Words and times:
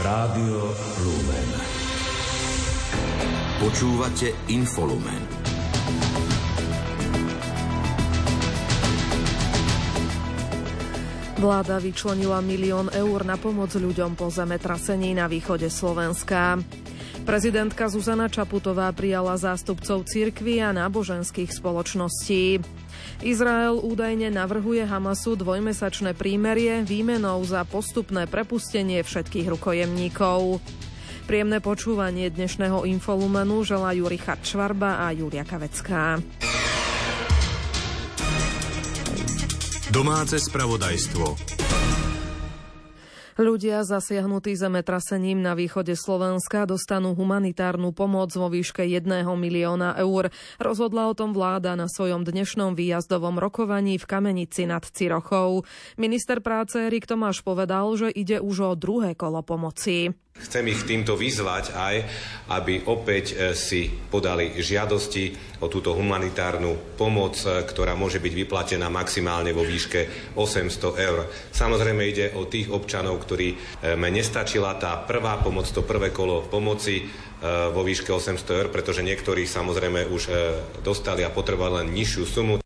Rádio 0.00 0.72
Lumen. 1.04 1.48
Počúvate 3.60 4.32
Infolumen. 4.48 5.20
Vláda 11.36 11.76
vyčlenila 11.84 12.40
milión 12.40 12.88
eur 12.96 13.28
na 13.28 13.36
pomoc 13.36 13.76
ľuďom 13.76 14.16
po 14.16 14.32
zemetrasení 14.32 15.12
na 15.12 15.28
východe 15.28 15.68
Slovenska. 15.68 16.56
Prezidentka 17.28 17.92
Zuzana 17.92 18.32
Čaputová 18.32 18.88
prijala 18.96 19.36
zástupcov 19.36 20.08
cirkví 20.08 20.64
a 20.64 20.72
náboženských 20.72 21.52
spoločností. 21.52 22.64
Izrael 23.20 23.76
údajne 23.82 24.30
navrhuje 24.30 24.86
Hamasu 24.86 25.34
dvojmesačné 25.34 26.14
prímerie 26.14 26.86
výmenou 26.86 27.42
za 27.42 27.66
postupné 27.66 28.30
prepustenie 28.30 29.02
všetkých 29.02 29.50
rukojemníkov. 29.50 30.62
Príjemné 31.26 31.62
počúvanie 31.62 32.26
dnešného 32.30 32.86
infolumenu 32.90 33.62
želajú 33.62 34.10
Richard 34.10 34.42
Švarba 34.42 35.02
a 35.02 35.14
Julia 35.14 35.46
Kavecká. 35.46 36.18
Domáce 39.90 40.38
spravodajstvo. 40.38 41.69
Ľudia 43.38 43.86
zasiahnutí 43.86 44.58
zemetrasením 44.58 45.38
na 45.38 45.54
východe 45.54 45.94
Slovenska 45.94 46.66
dostanú 46.66 47.14
humanitárnu 47.14 47.94
pomoc 47.94 48.34
vo 48.34 48.50
výške 48.50 48.82
1 48.82 49.06
milióna 49.22 49.94
eur. 50.02 50.34
Rozhodla 50.58 51.06
o 51.06 51.14
tom 51.14 51.30
vláda 51.30 51.78
na 51.78 51.86
svojom 51.86 52.26
dnešnom 52.26 52.74
výjazdovom 52.74 53.38
rokovaní 53.38 54.02
v 54.02 54.08
Kamenici 54.08 54.66
nad 54.66 54.82
Cirochou. 54.82 55.62
Minister 55.94 56.42
práce 56.42 56.82
Erik 56.82 57.06
Tomáš 57.06 57.46
povedal, 57.46 57.94
že 57.94 58.10
ide 58.10 58.42
už 58.42 58.56
o 58.66 58.72
druhé 58.74 59.14
kolo 59.14 59.46
pomoci. 59.46 60.10
Chcem 60.40 60.66
ich 60.72 60.82
týmto 60.88 61.14
vyzvať 61.20 61.76
aj, 61.76 61.96
aby 62.50 62.82
opäť 62.88 63.24
e, 63.30 63.54
si 63.54 63.86
podali 63.86 64.56
žiadosti 64.58 65.36
o 65.60 65.68
túto 65.68 65.92
humanitárnu 65.92 66.96
pomoc, 66.96 67.36
e, 67.44 67.60
ktorá 67.62 67.92
môže 67.92 68.18
byť 68.18 68.32
vyplatená 68.34 68.88
maximálne 68.88 69.52
vo 69.52 69.62
výške 69.62 70.32
800 70.34 71.06
eur. 71.06 71.28
Samozrejme 71.52 72.02
ide 72.02 72.26
o 72.34 72.48
tých 72.48 72.72
občanov, 72.72 73.20
ktorí 73.22 73.52
e, 73.52 73.56
nestačila 73.94 74.74
tá 74.80 74.96
prvá 75.04 75.38
pomoc, 75.38 75.68
to 75.68 75.84
prvé 75.84 76.10
kolo 76.10 76.42
pomoci 76.48 77.28
vo 77.72 77.80
výške 77.80 78.12
800 78.12 78.36
eur, 78.52 78.68
pretože 78.68 79.00
niektorí 79.00 79.48
samozrejme 79.48 80.12
už 80.12 80.22
dostali 80.84 81.24
a 81.24 81.32
potrebovali 81.32 81.88
len 81.88 81.96
nižšiu 81.96 82.24
sumu. 82.28 82.60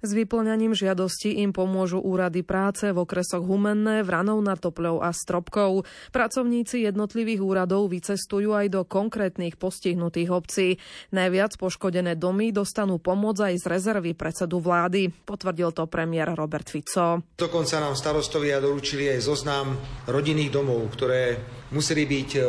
S 0.00 0.16
vyplňaním 0.16 0.72
žiadosti 0.72 1.44
im 1.44 1.52
pomôžu 1.52 2.00
úrady 2.00 2.40
práce 2.40 2.88
v 2.88 3.04
okresoch 3.04 3.44
Humenné, 3.44 4.00
Vranov 4.00 4.40
nad 4.40 4.56
Topľou 4.56 5.04
a 5.04 5.12
Stropkou. 5.12 5.84
Pracovníci 6.08 6.88
jednotlivých 6.88 7.44
úradov 7.44 7.92
vycestujú 7.92 8.56
aj 8.56 8.72
do 8.72 8.88
konkrétnych 8.88 9.60
postihnutých 9.60 10.32
obcí. 10.32 10.68
Najviac 11.12 11.60
poškodené 11.60 12.16
domy 12.16 12.48
dostanú 12.48 12.96
pomoc 12.96 13.44
aj 13.44 13.60
z 13.60 13.68
rezervy 13.68 14.16
predsedu 14.16 14.56
vlády, 14.56 15.12
potvrdil 15.12 15.76
to 15.76 15.84
premiér 15.84 16.32
Robert 16.32 16.72
Fico. 16.72 17.20
Dokonca 17.36 17.76
nám 17.84 17.92
starostovia 17.92 18.56
doručili 18.56 19.12
aj 19.12 19.20
zoznam 19.20 19.76
rodinných 20.08 20.48
domov, 20.48 20.88
ktoré 20.96 21.36
museli 21.76 22.08
byť 22.08 22.30
e, 22.34 22.40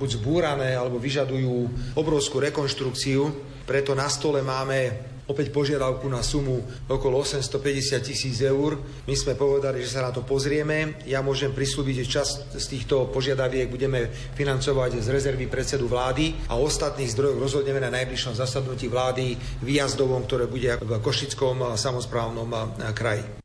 buď 0.00 0.08
zbúrané 0.24 0.72
alebo 0.72 0.96
vyžadujú 0.96 1.68
obrovskú 2.00 2.40
rekonštrukciu. 2.40 3.22
Preto 3.64 3.92
na 3.92 4.08
stole 4.08 4.40
máme 4.40 5.13
opäť 5.28 5.52
požiadavku 5.54 6.08
na 6.08 6.20
sumu 6.20 6.60
okolo 6.88 7.22
850 7.22 8.00
tisíc 8.00 8.40
eur. 8.42 8.80
My 9.08 9.14
sme 9.14 9.38
povedali, 9.38 9.84
že 9.84 9.96
sa 9.96 10.04
na 10.04 10.12
to 10.12 10.26
pozrieme. 10.26 11.00
Ja 11.08 11.22
môžem 11.24 11.52
prislúbiť, 11.52 12.04
že 12.04 12.20
časť 12.20 12.34
z 12.56 12.66
týchto 12.68 13.08
požiadaviek 13.12 13.68
budeme 13.68 14.08
financovať 14.36 15.00
z 15.00 15.08
rezervy 15.12 15.46
predsedu 15.46 15.86
vlády 15.86 16.48
a 16.48 16.56
ostatných 16.58 17.12
zdrojov 17.12 17.40
rozhodneme 17.40 17.80
na 17.80 17.92
najbližšom 17.92 18.34
zasadnutí 18.36 18.88
vlády 18.88 19.36
výjazdovom, 19.60 20.24
ktoré 20.24 20.44
bude 20.48 20.76
v 20.80 20.90
Košickom 21.00 21.76
samozprávnom 21.76 22.48
kraji. 22.96 23.43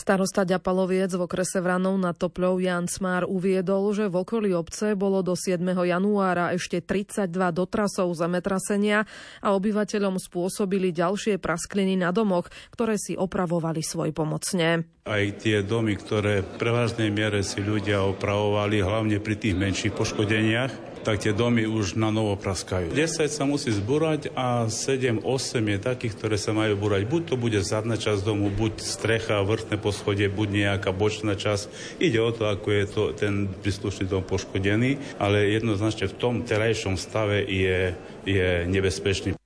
Starosta 0.00 0.48
Ďapaloviec 0.48 1.12
v 1.12 1.28
okrese 1.28 1.60
Vranov 1.60 2.00
na 2.00 2.16
Topľou 2.16 2.56
Jan 2.56 2.88
Smár 2.88 3.28
uviedol, 3.28 3.92
že 3.92 4.08
v 4.08 4.24
okolí 4.24 4.56
obce 4.56 4.96
bolo 4.96 5.20
do 5.20 5.36
7. 5.36 5.60
januára 5.60 6.56
ešte 6.56 6.80
32 6.80 7.28
dotrasov 7.52 8.08
zemetrasenia 8.16 9.04
a 9.44 9.52
obyvateľom 9.52 10.16
spôsobili 10.16 10.96
ďalšie 10.96 11.36
praskliny 11.36 12.00
na 12.00 12.16
domoch, 12.16 12.48
ktoré 12.72 12.96
si 12.96 13.12
opravovali 13.12 13.84
svoj 13.84 14.16
pomocne. 14.16 14.88
Aj 15.08 15.24
tie 15.40 15.64
domy, 15.64 15.96
ktoré 15.96 16.44
v 16.44 16.60
prevažnej 16.60 17.08
miere 17.08 17.40
si 17.40 17.64
ľudia 17.64 18.04
opravovali, 18.04 18.84
hlavne 18.84 19.16
pri 19.16 19.32
tých 19.32 19.56
menších 19.56 19.96
poškodeniach, 19.96 20.90
tak 21.00 21.24
tie 21.24 21.32
domy 21.32 21.64
už 21.64 21.96
na 21.96 22.12
novo 22.12 22.36
praskajú. 22.36 22.92
10 22.92 23.32
sa 23.32 23.44
musí 23.48 23.72
zbúrať 23.72 24.28
a 24.36 24.68
7-8 24.68 25.24
je 25.56 25.78
takých, 25.80 26.12
ktoré 26.20 26.36
sa 26.36 26.52
majú 26.52 26.76
búrať. 26.76 27.08
Buď 27.08 27.22
to 27.32 27.34
bude 27.40 27.56
zadná 27.64 27.96
časť 27.96 28.20
domu, 28.20 28.52
buď 28.52 28.84
strecha, 28.84 29.40
vrchné 29.40 29.80
poschodie, 29.80 30.28
buď 30.28 30.48
nejaká 30.68 30.92
bočná 30.92 31.32
časť. 31.32 31.96
Ide 31.96 32.20
o 32.20 32.30
to, 32.36 32.52
ako 32.52 32.68
je 32.68 32.84
to 32.84 33.02
ten 33.16 33.48
príslušný 33.48 34.04
dom 34.04 34.20
poškodený, 34.20 35.16
ale 35.16 35.48
jednoznačne 35.48 36.12
v 36.12 36.18
tom 36.20 36.34
terajšom 36.44 37.00
stave 37.00 37.48
je, 37.48 37.96
je 38.28 38.68
nebezpečný. 38.68 39.39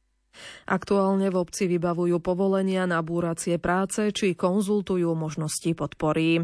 Aktuálne 0.64 1.28
v 1.28 1.36
obci 1.36 1.69
vybavujú 1.69 2.25
povolenia 2.25 2.88
na 2.88 3.04
búracie 3.04 3.60
práce 3.60 4.08
či 4.16 4.32
konzultujú 4.32 5.12
možnosti 5.12 5.70
podpory. 5.76 6.41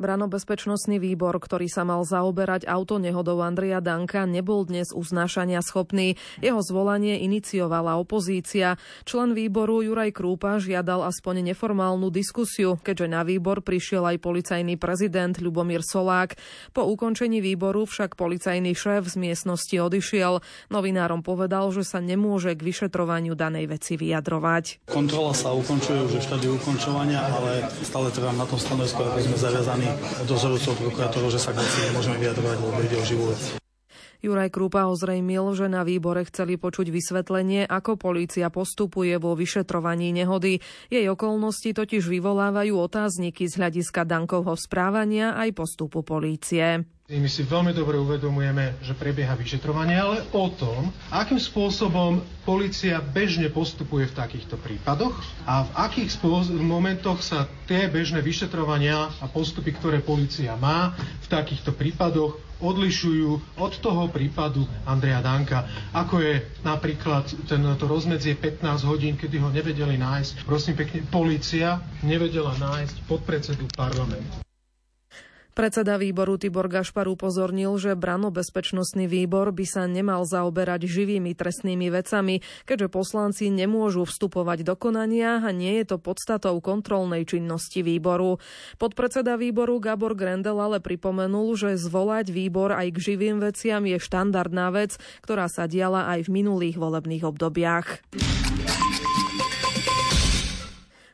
Branobezpečnostný 0.00 0.96
výbor, 0.96 1.36
ktorý 1.36 1.68
sa 1.68 1.84
mal 1.84 2.00
zaoberať 2.08 2.64
autonehodou 2.64 3.44
Andreja 3.44 3.84
Danka, 3.84 4.24
nebol 4.24 4.64
dnes 4.64 4.96
uznášania 4.96 5.60
schopný. 5.60 6.16
Jeho 6.40 6.64
zvolanie 6.64 7.20
iniciovala 7.20 8.00
opozícia. 8.00 8.80
Člen 9.04 9.36
výboru 9.36 9.84
Juraj 9.84 10.16
Krúpa 10.16 10.56
žiadal 10.56 11.04
aspoň 11.04 11.52
neformálnu 11.52 12.08
diskusiu, 12.08 12.80
keďže 12.80 13.12
na 13.12 13.20
výbor 13.28 13.60
prišiel 13.60 14.08
aj 14.08 14.24
policajný 14.24 14.80
prezident 14.80 15.36
Ľubomír 15.36 15.84
Solák. 15.84 16.40
Po 16.72 16.88
ukončení 16.88 17.44
výboru 17.44 17.84
však 17.84 18.16
policajný 18.16 18.72
šéf 18.72 19.04
z 19.04 19.20
miestnosti 19.20 19.76
odišiel. 19.76 20.40
Novinárom 20.72 21.20
povedal, 21.20 21.68
že 21.76 21.84
sa 21.84 22.00
nemôže 22.00 22.56
k 22.56 22.64
vyšetrovaniu 22.64 23.36
danej 23.36 23.68
veci 23.68 24.00
vyjadrovať. 24.00 24.88
Kontrola 24.88 25.36
sa 25.36 25.52
ukončuje 25.52 26.08
už 26.08 26.12
v 26.16 26.24
štádiu 26.24 26.56
ukončovania, 26.56 27.20
ale 27.20 27.68
stále 27.84 28.08
trvám 28.08 28.40
na 28.40 28.48
tom 28.48 28.56
stanovisku, 28.56 29.04
ako 29.04 29.20
sme 29.28 29.36
zaviazaní 29.36 29.89
dozorujúcou 30.26 30.74
prokurátorov, 30.88 31.30
že 31.32 31.40
sa 31.40 31.54
k 31.54 31.62
veci 31.62 31.78
nemôžeme 31.90 32.16
vyjadrovať, 32.20 32.56
lebo 32.60 32.78
ide 32.82 32.96
o 32.98 33.04
živú 33.04 33.24
vec. 33.30 33.60
Juraj 34.20 34.52
Krúpa 34.52 34.84
ozrejmil, 34.84 35.56
že 35.56 35.72
na 35.72 35.80
výbore 35.80 36.28
chceli 36.28 36.60
počuť 36.60 36.92
vysvetlenie, 36.92 37.64
ako 37.64 37.96
polícia 37.96 38.52
postupuje 38.52 39.16
vo 39.16 39.32
vyšetrovaní 39.32 40.12
nehody. 40.12 40.60
Jej 40.92 41.08
okolnosti 41.08 41.72
totiž 41.72 42.04
vyvolávajú 42.04 42.76
otázniky 42.76 43.48
z 43.48 43.56
hľadiska 43.56 44.04
Dankovho 44.04 44.52
správania 44.60 45.40
aj 45.40 45.56
postupu 45.56 46.04
polície. 46.04 46.84
My 47.10 47.26
si 47.26 47.42
veľmi 47.42 47.74
dobre 47.74 47.98
uvedomujeme, 47.98 48.78
že 48.86 48.94
prebieha 48.94 49.34
vyšetrovanie, 49.34 49.98
ale 49.98 50.22
o 50.30 50.46
tom, 50.46 50.94
akým 51.10 51.42
spôsobom 51.42 52.22
policia 52.46 53.02
bežne 53.02 53.50
postupuje 53.50 54.06
v 54.06 54.14
takýchto 54.14 54.54
prípadoch 54.54 55.18
a 55.42 55.66
v 55.66 55.70
akých 55.90 56.22
momentoch 56.54 57.18
sa 57.18 57.50
tie 57.66 57.90
bežné 57.90 58.22
vyšetrovania 58.22 59.10
a 59.18 59.26
postupy, 59.26 59.74
ktoré 59.74 59.98
policia 59.98 60.54
má 60.54 60.94
v 60.94 61.26
takýchto 61.26 61.74
prípadoch, 61.74 62.38
odlišujú 62.62 63.58
od 63.58 63.72
toho 63.74 64.06
prípadu 64.06 64.62
Andreja 64.86 65.18
Danka. 65.18 65.66
Ako 65.90 66.22
je 66.22 66.38
napríklad 66.62 67.26
tento 67.42 67.90
rozmedzie 67.90 68.38
15 68.38 68.62
hodín, 68.86 69.18
kedy 69.18 69.42
ho 69.42 69.50
nevedeli 69.50 69.98
nájsť. 69.98 70.46
Prosím 70.46 70.78
pekne, 70.78 71.02
policia 71.10 71.74
nevedela 72.06 72.54
nájsť 72.54 73.02
podpredsedu 73.10 73.66
parlamentu. 73.74 74.46
Predseda 75.60 76.00
výboru 76.00 76.40
Tibor 76.40 76.72
Gašpar 76.72 77.04
upozornil, 77.04 77.76
že 77.76 77.92
branobezpečnostný 77.92 79.04
výbor 79.04 79.52
by 79.52 79.68
sa 79.68 79.84
nemal 79.84 80.24
zaoberať 80.24 80.88
živými 80.88 81.36
trestnými 81.36 81.92
vecami, 81.92 82.40
keďže 82.64 82.88
poslanci 82.88 83.52
nemôžu 83.52 84.08
vstupovať 84.08 84.64
do 84.64 84.72
konania 84.72 85.36
a 85.44 85.52
nie 85.52 85.84
je 85.84 85.92
to 85.92 85.96
podstatou 86.00 86.56
kontrolnej 86.64 87.28
činnosti 87.28 87.84
výboru. 87.84 88.40
Podpredseda 88.80 89.36
výboru 89.36 89.84
Gabor 89.84 90.16
Grendel 90.16 90.56
ale 90.56 90.80
pripomenul, 90.80 91.52
že 91.52 91.76
zvolať 91.76 92.32
výbor 92.32 92.72
aj 92.72 92.96
k 92.96 93.12
živým 93.12 93.44
veciam 93.44 93.84
je 93.84 94.00
štandardná 94.00 94.72
vec, 94.72 94.96
ktorá 95.20 95.44
sa 95.52 95.68
diala 95.68 96.08
aj 96.08 96.24
v 96.24 96.40
minulých 96.40 96.80
volebných 96.80 97.28
obdobiach. 97.28 98.00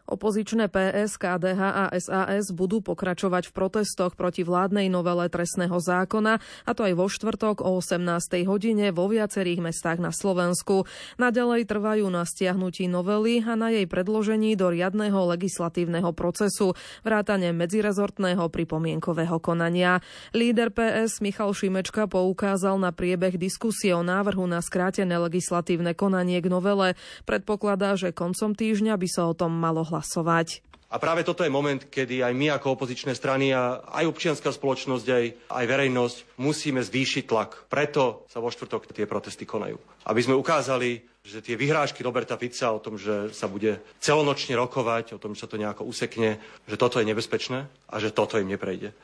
Opozičné 0.07 0.71
PS, 0.71 1.19
KDH 1.19 1.61
a 1.67 1.85
SAS 1.99 2.55
budú 2.55 2.79
pokračovať 2.79 3.51
v 3.51 3.53
protestoch 3.59 4.15
proti 4.15 4.47
vládnej 4.47 4.87
novele 4.87 5.27
trestného 5.27 5.75
zákona, 5.83 6.39
a 6.39 6.71
to 6.79 6.87
aj 6.87 6.95
vo 6.95 7.11
štvrtok 7.11 7.67
o 7.67 7.83
18. 7.83 8.47
hodine 8.47 8.95
vo 8.95 9.11
viacerých 9.11 9.59
mestách 9.59 9.99
na 9.99 10.15
Slovensku. 10.15 10.87
Naďalej 11.19 11.67
trvajú 11.67 12.07
na 12.07 12.23
stiahnutí 12.23 12.87
novely 12.87 13.43
a 13.43 13.59
na 13.59 13.75
jej 13.75 13.91
predložení 13.91 14.55
do 14.55 14.71
riadneho 14.71 15.27
legislatívneho 15.35 16.15
procesu, 16.15 16.79
vrátane 17.03 17.51
medzirezortného 17.51 18.47
pripomienkového 18.47 19.43
konania. 19.43 19.99
Líder 20.31 20.71
PS 20.71 21.19
Michal 21.19 21.51
Šimečka 21.51 22.07
poukázal 22.07 22.79
na 22.79 22.95
priebeh 22.95 23.35
diskusie 23.35 23.91
o 23.91 24.07
návrhu 24.07 24.47
na 24.47 24.63
skrátené 24.63 25.19
legislatívne 25.19 25.99
konanie 25.99 26.39
k 26.39 26.47
novele. 26.47 26.95
Predpokladá, 27.27 27.99
že 27.99 28.15
koncom 28.15 28.55
týždňa 28.55 28.95
by 28.95 29.09
sa 29.11 29.27
o 29.27 29.35
tom 29.35 29.51
malo 29.51 29.83
hlasovať 29.83 29.96
hlasovať. 29.97 30.61
A 30.87 31.03
práve 31.03 31.27
toto 31.27 31.43
je 31.43 31.51
moment, 31.51 31.83
kedy 31.83 32.23
aj 32.23 32.31
my 32.31 32.47
ako 32.55 32.79
opozičné 32.79 33.19
strany 33.19 33.51
a 33.51 33.83
aj 33.91 34.07
občianská 34.07 34.55
spoločnosť, 34.55 35.07
aj, 35.11 35.25
aj 35.51 35.65
verejnosť 35.67 36.17
musíme 36.39 36.79
zvýšiť 36.79 37.27
tlak. 37.27 37.67
Preto 37.67 38.23
sa 38.31 38.39
vo 38.39 38.55
štvrtok 38.55 38.95
tie 38.95 39.03
protesty 39.03 39.43
konajú. 39.43 39.75
Aby 40.07 40.21
sme 40.23 40.39
ukázali, 40.39 41.03
že 41.27 41.43
tie 41.43 41.59
vyhrážky 41.59 42.07
Roberta 42.07 42.39
Fica 42.39 42.71
o 42.71 42.79
tom, 42.79 42.95
že 42.95 43.35
sa 43.35 43.51
bude 43.51 43.83
celonočne 43.99 44.55
rokovať, 44.55 45.19
o 45.19 45.23
tom, 45.23 45.35
že 45.35 45.43
sa 45.43 45.51
to 45.51 45.59
nejako 45.59 45.83
usekne, 45.83 46.39
že 46.71 46.79
toto 46.79 47.03
je 47.03 47.09
nebezpečné 47.11 47.67
a 47.67 47.95
že 47.99 48.15
toto 48.15 48.39
im 48.39 48.47
neprejde. 48.47 48.95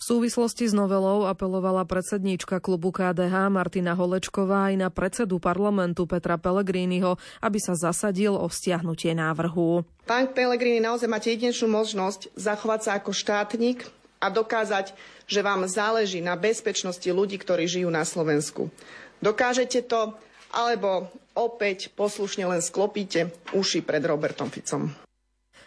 V 0.00 0.02
súvislosti 0.02 0.68
s 0.68 0.74
novelou 0.74 1.26
apelovala 1.28 1.86
predsedníčka 1.86 2.58
klubu 2.58 2.90
KDH 2.94 3.48
Martina 3.48 3.92
Holečková 3.92 4.72
aj 4.72 4.74
na 4.78 4.88
predsedu 4.88 5.42
parlamentu 5.42 6.04
Petra 6.04 6.36
Pellegriniho, 6.36 7.18
aby 7.42 7.58
sa 7.58 7.74
zasadil 7.74 8.34
o 8.34 8.46
stiahnutie 8.50 9.14
návrhu. 9.14 9.86
Pán 10.06 10.30
Pellegrini, 10.34 10.82
naozaj 10.82 11.06
máte 11.06 11.30
jedinečnú 11.30 11.70
možnosť 11.70 12.34
zachovať 12.34 12.80
sa 12.82 12.90
ako 12.98 13.10
štátnik 13.14 13.86
a 14.22 14.30
dokázať, 14.30 14.94
že 15.26 15.42
vám 15.42 15.66
záleží 15.66 16.22
na 16.22 16.38
bezpečnosti 16.38 17.06
ľudí, 17.10 17.38
ktorí 17.42 17.66
žijú 17.66 17.90
na 17.90 18.06
Slovensku. 18.06 18.70
Dokážete 19.18 19.82
to, 19.86 20.14
alebo 20.54 21.10
opäť 21.34 21.90
poslušne 21.94 22.46
len 22.46 22.62
sklopíte 22.62 23.34
uši 23.56 23.82
pred 23.82 24.02
Robertom 24.04 24.52
Ficom. 24.52 25.01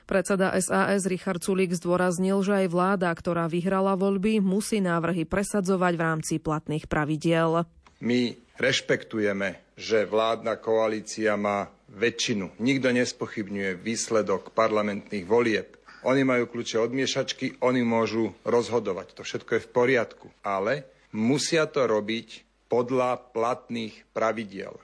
Predseda 0.06 0.54
SAS 0.62 1.10
Richard 1.10 1.42
Sulík 1.42 1.74
zdôraznil, 1.74 2.38
že 2.46 2.66
aj 2.66 2.68
vláda, 2.70 3.10
ktorá 3.10 3.50
vyhrala 3.50 3.98
voľby, 3.98 4.38
musí 4.38 4.78
návrhy 4.78 5.26
presadzovať 5.26 5.94
v 5.98 6.02
rámci 6.06 6.34
platných 6.38 6.86
pravidiel. 6.86 7.66
My 8.06 8.38
rešpektujeme, 8.62 9.74
že 9.74 10.06
vládna 10.06 10.62
koalícia 10.62 11.34
má 11.34 11.74
väčšinu. 11.90 12.62
Nikto 12.62 12.94
nespochybňuje 12.94 13.82
výsledok 13.82 14.54
parlamentných 14.54 15.26
volieb. 15.26 15.74
Oni 16.06 16.22
majú 16.22 16.46
kľúče 16.54 16.78
od 16.78 16.94
miešačky, 16.94 17.58
oni 17.66 17.82
môžu 17.82 18.30
rozhodovať. 18.46 19.18
To 19.18 19.26
všetko 19.26 19.58
je 19.58 19.66
v 19.66 19.72
poriadku. 19.74 20.28
Ale 20.46 20.86
musia 21.18 21.66
to 21.66 21.82
robiť 21.90 22.46
podľa 22.70 23.34
platných 23.34 24.06
pravidiel. 24.14 24.78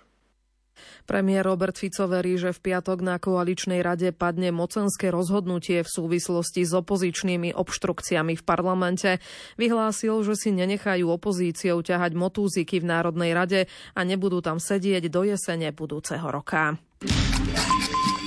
Premiér 1.05 1.45
Robert 1.45 1.75
Fico 1.77 2.07
verí, 2.07 2.39
že 2.39 2.55
v 2.55 2.71
piatok 2.71 3.03
na 3.03 3.19
koaličnej 3.19 3.83
rade 3.83 4.09
padne 4.15 4.49
mocenské 4.49 5.11
rozhodnutie 5.11 5.83
v 5.83 5.89
súvislosti 5.89 6.63
s 6.63 6.71
opozičnými 6.73 7.53
obštrukciami 7.53 8.33
v 8.39 8.43
parlamente. 8.43 9.19
Vyhlásil, 9.59 10.23
že 10.23 10.39
si 10.39 10.49
nenechajú 10.55 11.05
opozíciou 11.09 11.83
ťahať 11.83 12.11
motúziky 12.15 12.79
v 12.79 12.89
Národnej 12.89 13.31
rade 13.35 13.59
a 13.93 14.01
nebudú 14.07 14.39
tam 14.39 14.57
sedieť 14.57 15.11
do 15.11 15.27
jesene 15.27 15.69
budúceho 15.75 16.25
roka. 16.31 16.79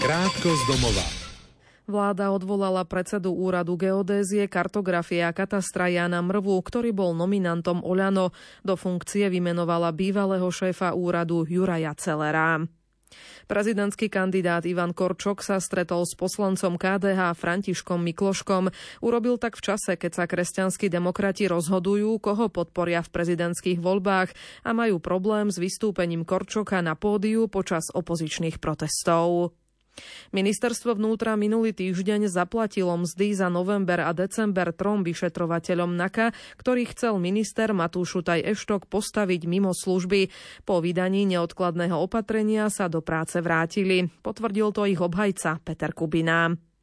Krátko 0.05 0.51
z 0.53 0.63
domova. 0.69 1.24
Vláda 1.85 2.33
odvolala 2.33 2.81
predsedu 2.89 3.37
úradu 3.37 3.77
geodézie, 3.77 4.49
kartografie 4.49 5.21
a 5.21 5.37
katastra 5.37 5.93
Jana 5.93 6.25
Mrvu, 6.25 6.57
ktorý 6.65 6.97
bol 6.97 7.13
nominantom 7.13 7.85
Oľano. 7.85 8.33
Do 8.65 8.73
funkcie 8.73 9.29
vymenovala 9.29 9.93
bývalého 9.93 10.49
šéfa 10.49 10.97
úradu 10.97 11.45
Juraja 11.45 11.93
Celera. 11.93 12.65
Prezidentský 13.45 14.09
kandidát 14.09 14.65
Ivan 14.65 14.97
Korčok 14.97 15.45
sa 15.45 15.61
stretol 15.61 16.09
s 16.09 16.17
poslancom 16.17 16.81
KDH 16.81 17.37
Františkom 17.37 18.01
Mikloškom. 18.01 18.73
Urobil 19.05 19.37
tak 19.37 19.61
v 19.61 19.65
čase, 19.69 20.01
keď 20.01 20.13
sa 20.17 20.25
kresťanskí 20.25 20.89
demokrati 20.89 21.45
rozhodujú, 21.45 22.17
koho 22.17 22.49
podporia 22.49 23.05
v 23.05 23.13
prezidentských 23.13 23.79
voľbách 23.79 24.33
a 24.65 24.71
majú 24.73 24.97
problém 25.05 25.53
s 25.53 25.61
vystúpením 25.61 26.25
Korčoka 26.25 26.81
na 26.81 26.97
pódiu 26.97 27.45
počas 27.53 27.93
opozičných 27.93 28.57
protestov. 28.57 29.53
Ministerstvo 30.35 30.99
vnútra 30.99 31.39
minulý 31.39 31.71
týždeň 31.71 32.27
zaplatilo 32.27 32.95
mzdy 32.99 33.35
za 33.39 33.47
november 33.47 34.03
a 34.03 34.11
december 34.11 34.75
trom 34.75 35.07
vyšetrovateľom 35.07 35.95
NAKA, 35.95 36.35
ktorý 36.59 36.91
chcel 36.91 37.23
minister 37.23 37.71
Matúš 37.71 38.19
Šutaj 38.19 38.43
Eštok 38.43 38.91
postaviť 38.91 39.47
mimo 39.47 39.71
služby. 39.71 40.29
Po 40.67 40.83
vydaní 40.83 41.27
neodkladného 41.31 41.95
opatrenia 41.95 42.67
sa 42.69 42.91
do 42.91 43.01
práce 43.01 43.39
vrátili. 43.39 44.11
Potvrdil 44.23 44.75
to 44.75 44.83
ich 44.91 44.99
obhajca 44.99 45.63
Peter 45.63 45.95
Kubina. 45.95 46.74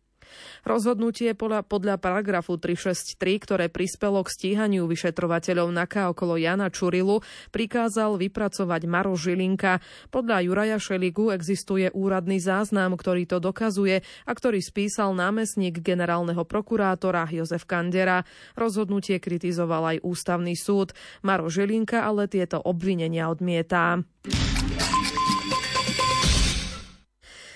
Rozhodnutie 0.68 1.34
podľa, 1.34 1.66
podľa 1.66 1.96
paragrafu 1.98 2.58
363, 2.60 3.18
ktoré 3.44 3.66
prispelo 3.72 4.22
k 4.22 4.30
stíhaniu 4.30 4.86
vyšetrovateľov 4.86 5.72
NAKA 5.72 6.12
okolo 6.12 6.38
Jana 6.38 6.70
Čurilu, 6.74 7.24
prikázal 7.50 8.20
vypracovať 8.20 8.82
Maro 8.90 9.14
Žilinka. 9.16 9.80
Podľa 10.10 10.38
Juraja 10.46 10.78
Šeligu 10.78 11.32
existuje 11.32 11.90
úradný 11.94 12.42
záznam, 12.42 12.98
ktorý 12.98 13.30
to 13.30 13.38
dokazuje 13.38 14.02
a 14.26 14.32
ktorý 14.32 14.60
spísal 14.60 15.14
námestník 15.14 15.80
generálneho 15.80 16.44
prokurátora 16.44 17.30
Jozef 17.32 17.70
Kandera. 17.70 18.28
Rozhodnutie 18.58 19.22
kritizoval 19.22 19.98
aj 19.98 19.98
ústavný 20.04 20.54
súd. 20.58 20.92
Maro 21.22 21.48
Žilinka 21.48 22.04
ale 22.04 22.28
tieto 22.28 22.60
obvinenia 22.60 23.30
odmietá. 23.32 24.02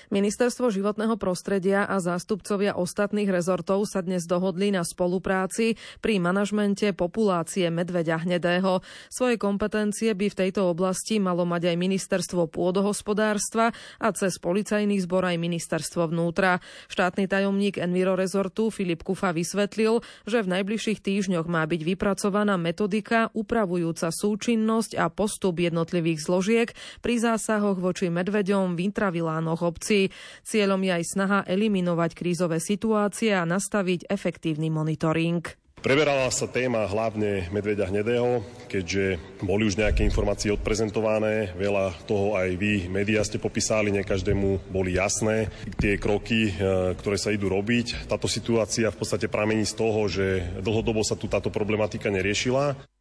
Ministerstvo 0.06 0.70
životného 0.70 1.18
prostredia 1.18 1.82
a 1.82 1.98
zástupcovia 1.98 2.78
ostatných 2.78 3.26
rezortov 3.26 3.90
sa 3.90 4.06
dnes 4.06 4.22
dohodli 4.22 4.70
na 4.70 4.86
spolupráci 4.86 5.74
pri 5.98 6.22
manažmente 6.22 6.94
populácie 6.94 7.66
medveďa 7.74 8.22
hnedého. 8.22 8.86
Svoje 9.10 9.34
kompetencie 9.34 10.14
by 10.14 10.30
v 10.30 10.38
tejto 10.46 10.70
oblasti 10.70 11.18
malo 11.18 11.42
mať 11.42 11.74
aj 11.74 11.76
ministerstvo 11.82 12.46
pôdohospodárstva 12.46 13.74
a 13.98 14.08
cez 14.14 14.38
policajný 14.38 15.02
zbor 15.02 15.26
aj 15.26 15.42
ministerstvo 15.42 16.14
vnútra. 16.14 16.62
Štátny 16.86 17.26
tajomník 17.26 17.82
Enviro 17.82 18.14
rezortu 18.14 18.70
Filip 18.70 19.02
Kufa 19.02 19.34
vysvetlil, 19.34 20.06
že 20.22 20.38
v 20.46 20.54
najbližších 20.54 21.02
týždňoch 21.02 21.50
má 21.50 21.66
byť 21.66 21.82
vypracovaná 21.82 22.54
metodika 22.54 23.34
upravujúca 23.34 24.14
súčinnosť 24.14 25.02
a 25.02 25.10
postup 25.10 25.58
jednotlivých 25.58 26.22
zložiek 26.22 26.68
pri 27.02 27.18
zásahoch 27.18 27.82
voči 27.82 28.06
medveďom 28.06 28.78
v 28.78 28.86
intravilánoch 28.86 29.66
obcí 29.66 29.95
inštitúcií. 29.96 30.44
Cieľom 30.46 30.80
je 30.84 30.92
aj 30.92 31.04
snaha 31.04 31.40
eliminovať 31.48 32.10
krízové 32.14 32.58
situácie 32.60 33.32
a 33.34 33.48
nastaviť 33.48 34.06
efektívny 34.08 34.68
monitoring. 34.68 35.42
Preberala 35.76 36.26
sa 36.34 36.50
téma 36.50 36.82
hlavne 36.88 37.46
medveďa 37.54 37.92
hnedého, 37.92 38.42
keďže 38.66 39.22
boli 39.44 39.70
už 39.70 39.78
nejaké 39.78 40.02
informácie 40.02 40.50
odprezentované, 40.50 41.54
veľa 41.54 41.94
toho 42.10 42.34
aj 42.34 42.58
vy, 42.58 42.90
médiá 42.90 43.22
ste 43.22 43.38
popísali, 43.38 43.94
ne 43.94 44.02
každému 44.02 44.66
boli 44.72 44.98
jasné 44.98 45.46
tie 45.78 45.94
kroky, 45.94 46.50
e, 46.50 46.52
ktoré 46.96 47.20
sa 47.20 47.30
idú 47.30 47.52
robiť. 47.52 48.08
Táto 48.10 48.26
situácia 48.26 48.90
v 48.90 48.98
podstate 48.98 49.30
pramení 49.30 49.62
z 49.62 49.78
toho, 49.78 50.00
že 50.10 50.42
dlhodobo 50.58 51.06
sa 51.06 51.14
tu 51.14 51.30
táto 51.30 51.54
problematika 51.54 52.10
neriešila. 52.10 52.95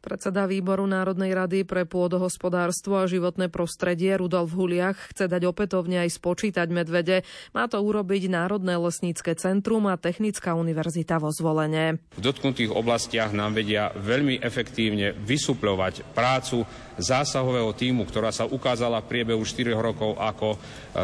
Predseda 0.00 0.48
výboru 0.48 0.88
Národnej 0.88 1.36
rady 1.36 1.68
pre 1.68 1.84
pôdohospodárstvo 1.84 3.04
a 3.04 3.04
životné 3.04 3.52
prostredie 3.52 4.16
Rudolf 4.16 4.56
Huliach 4.56 5.12
chce 5.12 5.28
dať 5.28 5.44
opätovne 5.44 6.00
aj 6.00 6.16
spočítať 6.16 6.72
medvede. 6.72 7.20
Má 7.52 7.68
to 7.68 7.76
urobiť 7.84 8.32
Národné 8.32 8.80
lesnícke 8.80 9.36
centrum 9.36 9.84
a 9.92 10.00
Technická 10.00 10.56
univerzita 10.56 11.20
vo 11.20 11.28
zvolenie. 11.28 12.00
V 12.16 12.24
dotknutých 12.24 12.72
oblastiach 12.72 13.36
nám 13.36 13.60
vedia 13.60 13.92
veľmi 13.92 14.40
efektívne 14.40 15.12
vysupľovať 15.20 16.16
prácu 16.16 16.64
zásahového 16.96 17.76
týmu, 17.76 18.08
ktorá 18.08 18.32
sa 18.32 18.48
ukázala 18.48 19.04
v 19.04 19.10
priebehu 19.12 19.44
4 19.44 19.76
rokov 19.76 20.16
ako, 20.16 20.56
e, 20.56 20.58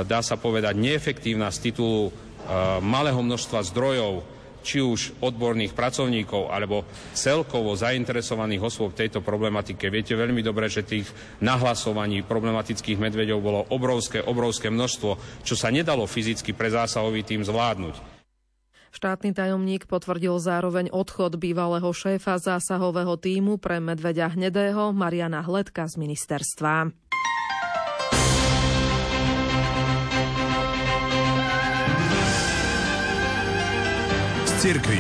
dá 0.09 0.25
sa 0.25 0.41
povedať, 0.41 0.73
neefektívna 0.73 1.53
z 1.53 1.69
titulu 1.69 2.09
e, 2.09 2.11
malého 2.81 3.21
množstva 3.21 3.61
zdrojov 3.61 4.36
či 4.67 4.83
už 4.83 5.23
odborných 5.23 5.79
pracovníkov 5.79 6.51
alebo 6.51 6.83
celkovo 7.15 7.79
zainteresovaných 7.79 8.67
osôb 8.67 8.91
v 8.91 9.07
tejto 9.07 9.23
problematike. 9.23 9.87
Viete 9.87 10.19
veľmi 10.19 10.43
dobre, 10.43 10.67
že 10.67 10.83
tých 10.83 11.07
nahlasovaní 11.39 12.27
problematických 12.27 12.99
medveďov 12.99 13.39
bolo 13.39 13.63
obrovské, 13.71 14.19
obrovské 14.19 14.67
množstvo, 14.75 15.43
čo 15.47 15.55
sa 15.55 15.71
nedalo 15.71 16.11
fyzicky 16.11 16.51
pre 16.51 16.75
zásahový 16.75 17.23
tým 17.23 17.47
zvládnuť. 17.47 18.19
Štátny 18.97 19.37
tajomník 19.37 19.85
potvrdil 19.85 20.41
zároveň 20.41 20.89
odchod 20.89 21.37
bývalého 21.37 21.93
šéfa 21.93 22.41
zásahového 22.41 23.21
týmu 23.21 23.61
pre 23.61 23.77
medveďa 23.77 24.33
hnedého 24.33 24.89
Mariana 24.97 25.45
Hledka 25.45 25.85
z 25.85 26.01
ministerstva. 26.01 26.97
Cirkvi. 34.67 34.99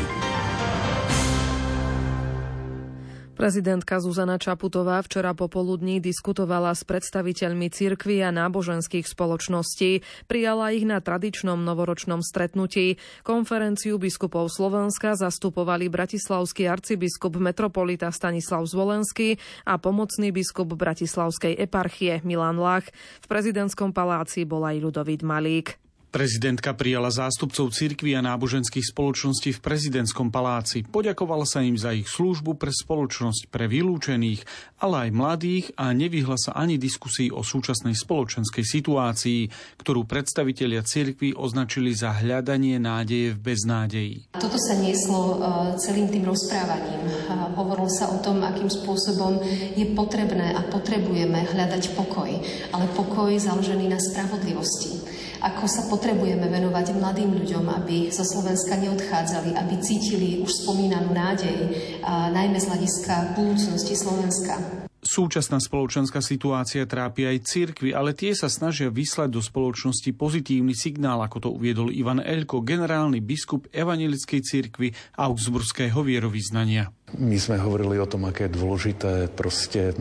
Prezidentka 3.34 3.98
Zuzana 3.98 4.38
Čaputová 4.38 5.02
včera 5.02 5.34
popoludní 5.34 5.98
diskutovala 5.98 6.70
s 6.70 6.86
predstaviteľmi 6.86 7.66
cirkvy 7.74 8.22
a 8.22 8.30
náboženských 8.30 9.02
spoločností. 9.02 10.06
Prijala 10.30 10.70
ich 10.70 10.86
na 10.86 11.02
tradičnom 11.02 11.58
novoročnom 11.66 12.22
stretnutí. 12.22 12.94
Konferenciu 13.26 13.98
biskupov 13.98 14.54
Slovenska 14.54 15.18
zastupovali 15.18 15.90
bratislavský 15.90 16.70
arcibiskup 16.70 17.34
metropolita 17.42 18.14
Stanislav 18.14 18.62
Zvolenský 18.70 19.34
a 19.66 19.82
pomocný 19.82 20.30
biskup 20.30 20.78
Bratislavskej 20.78 21.58
eparchie 21.58 22.22
Milan 22.22 22.62
Lach. 22.62 22.86
V 23.18 23.26
prezidentskom 23.26 23.90
paláci 23.90 24.46
bol 24.46 24.62
aj 24.62 24.78
Ľudovít 24.78 25.26
Malík. 25.26 25.85
Prezidentka 26.16 26.72
prijala 26.72 27.12
zástupcov 27.12 27.76
cirkví 27.76 28.16
a 28.16 28.24
náboženských 28.24 28.88
spoločností 28.88 29.52
v 29.52 29.60
prezidentskom 29.60 30.32
paláci. 30.32 30.80
Poďakovala 30.80 31.44
sa 31.44 31.60
im 31.60 31.76
za 31.76 31.92
ich 31.92 32.08
službu 32.08 32.56
pre 32.56 32.72
spoločnosť 32.72 33.52
pre 33.52 33.68
vylúčených, 33.68 34.40
ale 34.80 34.96
aj 35.04 35.10
mladých 35.12 35.66
a 35.76 35.92
nevyhla 35.92 36.40
sa 36.40 36.56
ani 36.56 36.80
diskusii 36.80 37.28
o 37.28 37.44
súčasnej 37.44 37.92
spoločenskej 37.92 38.64
situácii, 38.64 39.40
ktorú 39.76 40.08
predstavitelia 40.08 40.80
cirkví 40.80 41.36
označili 41.36 41.92
za 41.92 42.16
hľadanie 42.16 42.80
nádeje 42.80 43.36
v 43.36 43.52
beznádeji. 43.52 44.14
Toto 44.40 44.56
sa 44.56 44.72
nieslo 44.80 45.20
e, 45.20 45.76
celým 45.84 46.08
tým 46.08 46.24
rozprávaním. 46.24 47.12
Hovorilo 47.60 47.92
sa 47.92 48.08
o 48.08 48.24
tom, 48.24 48.40
akým 48.40 48.72
spôsobom 48.72 49.44
je 49.76 49.84
potrebné 49.92 50.56
a 50.56 50.64
potrebujeme 50.64 51.44
hľadať 51.44 51.92
pokoj, 51.92 52.32
ale 52.72 52.84
pokoj 52.96 53.36
založený 53.36 53.92
na 53.92 54.00
spravodlivosti 54.00 55.15
ako 55.42 55.64
sa 55.68 55.82
potrebujeme 55.90 56.48
venovať 56.48 56.96
mladým 56.96 57.36
ľuďom, 57.36 57.64
aby 57.82 58.08
zo 58.12 58.24
Slovenska 58.24 58.78
neodchádzali, 58.80 59.56
aby 59.56 59.74
cítili 59.82 60.40
už 60.40 60.64
spomínanú 60.64 61.12
nádej, 61.12 61.56
a 62.04 62.30
najmä 62.32 62.56
z 62.60 62.68
hľadiska 62.70 63.14
budúcnosti 63.36 63.94
Slovenska. 63.98 64.86
Súčasná 65.06 65.62
spoločenská 65.62 66.18
situácia 66.18 66.82
trápi 66.82 67.30
aj 67.30 67.46
cirkvy, 67.46 67.94
ale 67.94 68.10
tie 68.10 68.34
sa 68.34 68.50
snažia 68.50 68.90
vyslať 68.90 69.38
do 69.38 69.38
spoločnosti 69.38 70.10
pozitívny 70.18 70.74
signál, 70.74 71.22
ako 71.22 71.46
to 71.46 71.48
uviedol 71.54 71.94
Ivan 71.94 72.18
Elko, 72.18 72.58
generálny 72.58 73.22
biskup 73.22 73.70
Evangelickej 73.70 74.42
cirkvy 74.42 74.90
Augsburského 75.14 76.02
vierovýznania. 76.02 76.90
My 77.14 77.38
sme 77.38 77.62
hovorili 77.62 78.02
o 78.02 78.10
tom, 78.10 78.26
aké 78.26 78.50
je 78.50 78.58
dôležité 78.58 79.30
proste 79.30 79.94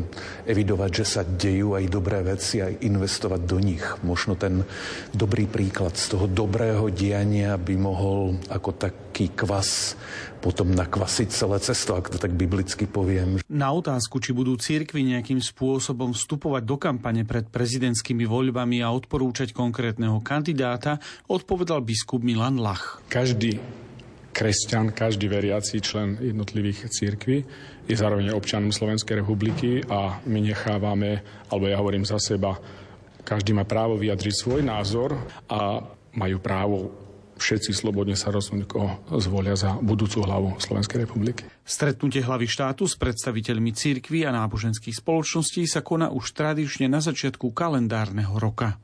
evidovať, 0.49 0.89
že 0.89 1.05
sa 1.05 1.21
dejú 1.21 1.77
aj 1.77 1.85
dobré 1.85 2.25
veci, 2.25 2.65
aj 2.65 2.81
investovať 2.81 3.41
do 3.45 3.61
nich. 3.61 3.85
Možno 4.01 4.33
ten 4.33 4.65
dobrý 5.13 5.45
príklad 5.45 5.93
z 5.93 6.17
toho 6.17 6.25
dobrého 6.25 6.89
diania 6.89 7.61
by 7.61 7.77
mohol 7.77 8.41
ako 8.49 8.73
taký 8.73 9.29
kvas 9.37 9.93
potom 10.41 10.73
nakvasiť 10.73 11.29
celé 11.29 11.57
cesto, 11.61 11.93
ak 11.93 12.09
to 12.09 12.17
tak 12.17 12.33
biblicky 12.33 12.89
poviem. 12.89 13.37
Na 13.53 13.69
otázku, 13.69 14.17
či 14.17 14.33
budú 14.33 14.57
cirkvi 14.57 15.05
nejakým 15.05 15.41
spôsobom 15.41 16.09
vstupovať 16.09 16.63
do 16.65 16.77
kampane 16.81 17.21
pred 17.21 17.45
prezidentskými 17.49 18.25
voľbami 18.25 18.81
a 18.81 18.89
odporúčať 18.89 19.53
konkrétneho 19.53 20.21
kandidáta, 20.25 20.97
odpovedal 21.29 21.85
biskup 21.85 22.25
Milan 22.25 22.57
Lach. 22.57 23.01
Každý 23.13 23.84
kresťan, 24.35 24.91
každý 24.91 25.31
veriaci 25.31 25.79
člen 25.79 26.19
jednotlivých 26.19 26.91
církví 26.91 27.37
je 27.87 27.95
zároveň 27.95 28.35
občanom 28.35 28.75
Slovenskej 28.75 29.23
republiky 29.23 29.79
a 29.87 30.19
my 30.27 30.39
nechávame, 30.43 31.23
alebo 31.47 31.71
ja 31.71 31.79
hovorím 31.79 32.03
za 32.03 32.19
seba, 32.19 32.59
každý 33.23 33.55
má 33.55 33.63
právo 33.63 33.95
vyjadriť 33.95 34.35
svoj 34.35 34.61
názor 34.67 35.15
a 35.47 35.79
majú 36.19 36.37
právo 36.43 36.77
všetci 37.35 37.75
slobodne 37.75 38.15
sa 38.15 38.31
rozhodnúť, 38.31 38.67
koho 38.67 38.91
zvolia 39.19 39.55
za 39.59 39.75
budúcu 39.79 40.23
hlavu 40.23 40.49
Slovenskej 40.59 41.03
republiky. 41.03 41.43
Stretnutie 41.67 42.23
hlavy 42.23 42.47
štátu 42.47 42.87
s 42.87 42.95
predstaviteľmi 42.95 43.75
církvy 43.75 44.23
a 44.23 44.31
náboženských 44.31 44.95
spoločností 44.95 45.67
sa 45.67 45.83
koná 45.83 46.11
už 46.11 46.31
tradične 46.31 46.87
na 46.87 47.03
začiatku 47.03 47.51
kalendárneho 47.51 48.39
roka. 48.39 48.79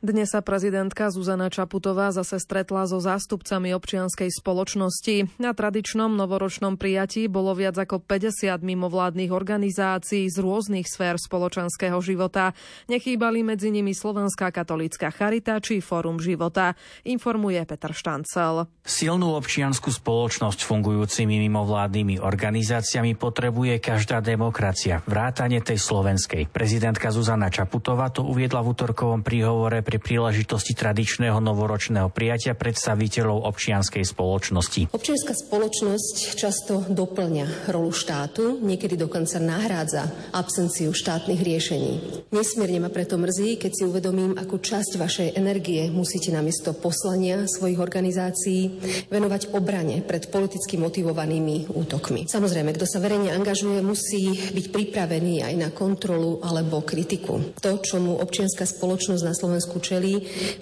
Dnes 0.00 0.32
sa 0.32 0.40
prezidentka 0.40 1.12
Zuzana 1.12 1.52
Čaputová 1.52 2.08
zase 2.08 2.40
stretla 2.40 2.88
so 2.88 3.04
zástupcami 3.04 3.76
občianskej 3.76 4.32
spoločnosti. 4.32 5.36
Na 5.36 5.52
tradičnom 5.52 6.16
novoročnom 6.16 6.80
prijatí 6.80 7.28
bolo 7.28 7.52
viac 7.52 7.76
ako 7.76 8.00
50 8.08 8.64
mimovládnych 8.64 9.28
organizácií 9.28 10.24
z 10.32 10.40
rôznych 10.40 10.88
sfér 10.88 11.20
spoločenského 11.20 12.00
života. 12.00 12.56
Nechýbali 12.88 13.44
medzi 13.44 13.68
nimi 13.68 13.92
Slovenská 13.92 14.48
katolícka 14.48 15.12
charita 15.12 15.60
či 15.60 15.84
Fórum 15.84 16.16
života, 16.16 16.72
informuje 17.04 17.60
Peter 17.68 17.92
Štancel. 17.92 18.72
Silnú 18.80 19.36
občianskú 19.36 19.92
spoločnosť 19.92 20.64
fungujúcimi 20.64 21.44
mimovládnymi 21.44 22.24
organizáciami 22.24 23.20
potrebuje 23.20 23.76
každá 23.84 24.24
demokracia, 24.24 25.04
vrátane 25.04 25.60
tej 25.60 25.76
slovenskej. 25.76 26.48
Prezidentka 26.48 27.12
Zuzana 27.12 27.52
Čaputová 27.52 28.08
to 28.08 28.24
uviedla 28.24 28.64
v 28.64 28.72
útorkovom 28.72 29.20
príhovore 29.20 29.89
pri 29.90 29.98
príležitosti 29.98 30.78
tradičného 30.78 31.42
novoročného 31.42 32.14
prijatia 32.14 32.54
predstaviteľov 32.54 33.42
občianskej 33.50 34.06
spoločnosti. 34.06 34.94
Občianská 34.94 35.34
spoločnosť 35.34 36.38
často 36.38 36.86
doplňa 36.86 37.66
rolu 37.74 37.90
štátu, 37.90 38.62
niekedy 38.62 38.94
dokonca 38.94 39.42
nahrádza 39.42 40.30
absenciu 40.30 40.94
štátnych 40.94 41.42
riešení. 41.42 41.92
Nesmierne 42.30 42.86
ma 42.86 42.90
preto 42.94 43.18
mrzí, 43.18 43.58
keď 43.58 43.72
si 43.74 43.82
uvedomím, 43.82 44.38
akú 44.38 44.62
časť 44.62 44.94
vašej 44.94 45.28
energie 45.34 45.90
musíte 45.90 46.30
namiesto 46.30 46.70
poslania 46.70 47.50
svojich 47.50 47.82
organizácií 47.82 48.78
venovať 49.10 49.50
obrane 49.58 50.06
pred 50.06 50.30
politicky 50.30 50.78
motivovanými 50.78 51.66
útokmi. 51.74 52.30
Samozrejme, 52.30 52.70
kto 52.78 52.86
sa 52.86 53.02
verejne 53.02 53.34
angažuje, 53.34 53.82
musí 53.82 54.54
byť 54.54 54.66
pripravený 54.70 55.42
aj 55.42 55.54
na 55.58 55.68
kontrolu 55.74 56.38
alebo 56.46 56.86
kritiku. 56.86 57.58
To, 57.58 57.82
čomu 57.82 58.22
občianská 58.22 58.62
spoločnosť 58.68 59.24
na 59.26 59.34
Slovensku 59.34 59.79
čelí, 59.80 60.14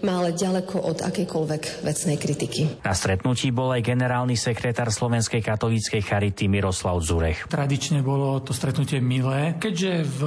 má 0.07 0.23
ale 0.23 0.33
ďaleko 0.35 0.81
od 0.81 0.99
akejkoľvek 1.05 1.83
vecnej 1.85 2.17
kritiky. 2.17 2.83
Na 2.87 2.95
stretnutí 2.95 3.51
bol 3.51 3.75
aj 3.75 3.83
generálny 3.85 4.39
sekretár 4.39 4.89
Slovenskej 4.95 5.43
katolíckej 5.45 6.03
charity 6.03 6.47
Miroslav 6.47 6.99
Zurech. 7.03 7.51
Tradične 7.51 8.01
bolo 8.01 8.41
to 8.41 8.55
stretnutie 8.55 9.03
milé, 9.03 9.59
keďže 9.59 9.93
v 10.07 10.21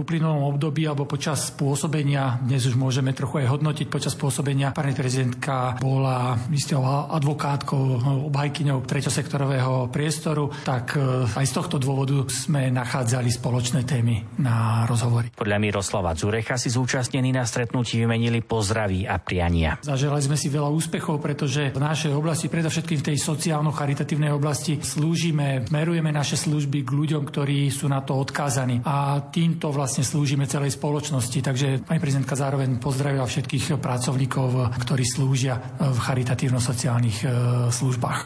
uplynulom 0.00 0.48
období 0.48 0.88
alebo 0.88 1.04
počas 1.04 1.52
pôsobenia, 1.52 2.40
dnes 2.42 2.64
už 2.64 2.74
môžeme 2.74 3.12
trochu 3.12 3.44
aj 3.44 3.52
hodnotiť, 3.58 3.86
počas 3.92 4.16
pôsobenia 4.16 4.72
pani 4.72 4.96
prezidentka 4.96 5.76
bola 5.80 6.36
istou 6.52 6.80
advokátkou, 6.88 8.00
obhajkyňou 8.32 8.84
treťosektorového 8.84 9.92
priestoru, 9.92 10.48
tak 10.64 10.96
e, 10.96 11.26
aj 11.28 11.46
z 11.46 11.52
tohto 11.52 11.76
dôvodu 11.76 12.24
sme 12.30 12.70
nachádzali 12.72 13.28
spoločné 13.28 13.84
témy 13.84 14.40
na 14.40 14.86
rozhovory. 14.86 15.34
Podľa 15.34 15.58
Miroslava 15.58 16.14
Zurecha 16.14 16.56
si 16.56 16.70
zúčastnení 16.72 17.34
na 17.34 17.44
stretnutí 17.44 17.98
vymenili 17.98 18.37
plný 18.38 18.46
pozdraví 18.46 19.02
a 19.02 19.18
priania. 19.18 19.78
Zaželali 19.82 20.22
sme 20.22 20.38
si 20.38 20.46
veľa 20.46 20.70
úspechov, 20.70 21.18
pretože 21.18 21.74
v 21.74 21.80
našej 21.82 22.14
oblasti, 22.14 22.46
predovšetkým 22.46 22.98
v 23.02 23.06
tej 23.12 23.16
sociálno-charitatívnej 23.18 24.30
oblasti, 24.30 24.78
slúžime, 24.78 25.66
merujeme 25.74 26.14
naše 26.14 26.38
služby 26.38 26.86
k 26.86 26.90
ľuďom, 26.94 27.22
ktorí 27.26 27.66
sú 27.74 27.90
na 27.90 27.98
to 28.02 28.14
odkázaní. 28.14 28.86
A 28.86 29.18
týmto 29.28 29.74
vlastne 29.74 30.06
slúžime 30.06 30.46
celej 30.46 30.78
spoločnosti. 30.78 31.38
Takže 31.42 31.82
pani 31.82 31.98
prezidentka 31.98 32.38
zároveň 32.38 32.78
pozdravila 32.78 33.26
všetkých 33.26 33.80
pracovníkov, 33.82 34.78
ktorí 34.86 35.04
slúžia 35.04 35.58
v 35.82 35.98
charitatívno-sociálnych 35.98 37.18
e, 37.24 37.28
službách 37.74 38.18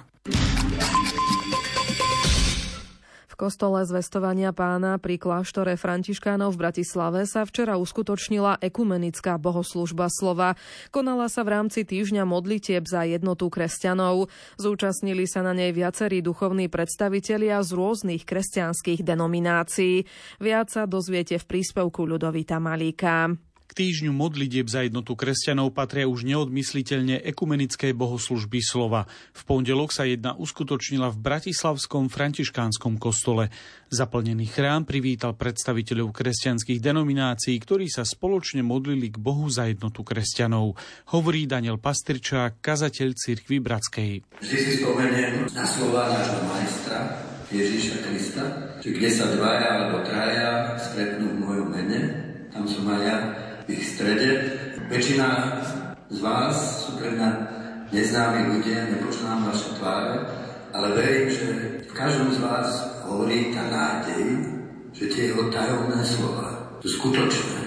kostole 3.43 3.83
zvestovania 3.83 4.55
pána 4.55 5.03
pri 5.03 5.19
kláštore 5.19 5.75
Františkánov 5.75 6.55
v 6.55 6.63
Bratislave 6.63 7.27
sa 7.27 7.43
včera 7.43 7.75
uskutočnila 7.75 8.63
ekumenická 8.63 9.35
bohoslužba 9.35 10.07
slova. 10.15 10.55
Konala 10.95 11.27
sa 11.27 11.43
v 11.43 11.59
rámci 11.59 11.83
týždňa 11.83 12.23
modlitieb 12.23 12.87
za 12.87 13.03
jednotu 13.03 13.51
kresťanov. 13.51 14.31
Zúčastnili 14.63 15.27
sa 15.27 15.43
na 15.43 15.59
nej 15.59 15.75
viacerí 15.75 16.23
duchovní 16.23 16.71
predstavitelia 16.71 17.59
z 17.67 17.75
rôznych 17.75 18.23
kresťanských 18.23 19.03
denominácií. 19.03 20.07
Viac 20.39 20.71
sa 20.71 20.87
dozviete 20.87 21.35
v 21.43 21.49
príspevku 21.51 22.07
Ľudovita 22.07 22.63
Malíka. 22.63 23.35
K 23.73 23.88
týždňu 23.88 24.12
modlitieb 24.12 24.69
za 24.69 24.85
jednotu 24.85 25.17
kresťanov 25.17 25.73
patria 25.73 26.05
už 26.05 26.29
neodmysliteľne 26.29 27.25
ekumenické 27.25 27.97
bohoslužby 27.97 28.61
slova. 28.61 29.09
V 29.33 29.49
pondelok 29.49 29.97
sa 29.97 30.05
jedna 30.05 30.37
uskutočnila 30.37 31.09
v 31.09 31.17
Bratislavskom 31.17 32.12
františkánskom 32.12 33.00
kostole. 33.00 33.49
Zaplnený 33.88 34.52
chrám 34.52 34.85
privítal 34.85 35.33
predstaviteľov 35.33 36.12
kresťanských 36.12 36.85
denominácií, 36.85 37.57
ktorí 37.57 37.88
sa 37.88 38.05
spoločne 38.05 38.61
modlili 38.61 39.09
k 39.09 39.17
Bohu 39.17 39.49
za 39.49 39.64
jednotu 39.64 40.05
kresťanov. 40.05 40.76
Hovorí 41.17 41.49
Daniel 41.49 41.81
Pastrčák, 41.81 42.61
kazateľ 42.61 43.17
cirkvi 43.17 43.57
Bratskej. 43.57 44.37
Vždy 44.37 44.59
si 44.69 44.85
spomeniem 44.85 45.49
na 45.49 45.64
slova 45.64 46.12
nášho 46.12 46.45
majstra 46.45 47.25
Ježíša 47.49 48.05
Krista, 48.05 48.45
že 48.85 48.93
kde 48.93 49.09
sa 49.09 49.33
dvaja 49.33 49.69
alebo 49.81 50.05
traja 50.05 50.76
stretnú 50.76 51.33
v 51.33 51.41
mojom 51.41 51.69
mene, 51.73 52.00
tam 52.52 52.69
som 52.69 52.85
aj 52.85 53.00
ja 53.00 53.19
v 53.69 53.83
strede. 53.83 54.31
Väčšina 54.90 55.28
z 56.11 56.19
vás 56.21 56.87
sú 56.87 57.00
pre 57.00 57.14
mňa 57.14 57.28
neznámi 57.92 58.57
ľudia, 58.57 58.92
nepoznám 58.92 59.49
vaše 59.49 59.73
tváre, 59.78 60.26
ale 60.73 60.87
verím, 60.97 61.28
že 61.28 61.47
v 61.88 61.92
každom 61.92 62.33
z 62.33 62.40
vás 62.40 62.69
hovorí 63.04 63.52
tá 63.52 63.64
nádej, 63.69 64.25
že 64.92 65.09
tie 65.09 65.33
jeho 65.33 65.49
tajomné 65.52 66.00
slova 66.04 66.76
sú 66.81 66.88
skutočné 67.00 67.62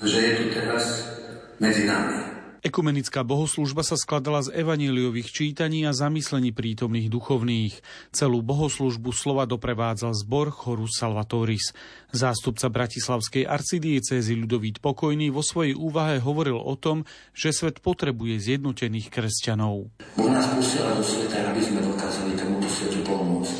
že 0.00 0.16
je 0.16 0.32
tu 0.40 0.44
teraz 0.56 1.12
medzi 1.60 1.84
nami. 1.84 2.29
Ekumenická 2.60 3.24
bohoslužba 3.24 3.80
sa 3.80 3.96
skladala 3.96 4.44
z 4.44 4.52
evaníliových 4.52 5.32
čítaní 5.32 5.88
a 5.88 5.96
zamyslení 5.96 6.52
prítomných 6.52 7.08
duchovných. 7.08 7.80
Celú 8.12 8.44
bohoslužbu 8.44 9.16
slova 9.16 9.48
doprevádzal 9.48 10.12
zbor 10.12 10.52
Chorus 10.52 11.00
Salvatoris. 11.00 11.72
Zástupca 12.12 12.68
Bratislavskej 12.68 13.48
arcidiecézy 13.48 14.36
Ľudovít 14.36 14.84
Pokojný 14.84 15.32
vo 15.32 15.40
svojej 15.40 15.72
úvahe 15.72 16.20
hovoril 16.20 16.60
o 16.60 16.76
tom, 16.76 17.08
že 17.32 17.56
svet 17.56 17.80
potrebuje 17.80 18.36
zjednotených 18.36 19.08
kresťanov. 19.08 19.88
Boh 20.20 20.28
nás 20.28 20.44
do 20.52 20.60
sveta, 20.60 21.56
aby 21.56 21.64
sme 21.64 21.80
dokázali 21.80 22.36
tomuto 22.36 22.68
svetu 22.68 23.00
pomôcť. 23.08 23.56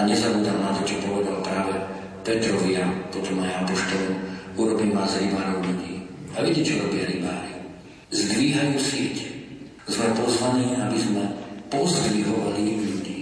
A 0.00 0.08
nezabudám 0.08 0.56
na 0.56 0.72
to, 0.72 0.88
čo 0.88 0.96
povedal 1.04 1.44
práve 1.44 1.76
Petrovi 2.24 2.80
a 2.80 2.88
potom 3.12 3.44
aj 3.44 3.66
Apoštolom. 3.66 4.16
Urobím 4.56 4.96
vás 4.96 5.20
rybárov 5.20 5.68
ľudí. 5.68 6.08
A 6.32 6.40
vidíte, 6.40 6.64
čo 6.64 6.88
robia 6.88 7.04
rybári? 7.04 7.47
Zdvíhajú 8.12 8.76
siete. 8.80 9.26
Sme 9.88 10.12
pozvaní, 10.12 10.76
aby 10.76 10.98
sme 11.00 11.24
pozdvihovali 11.72 12.76
ľudí, 12.76 13.18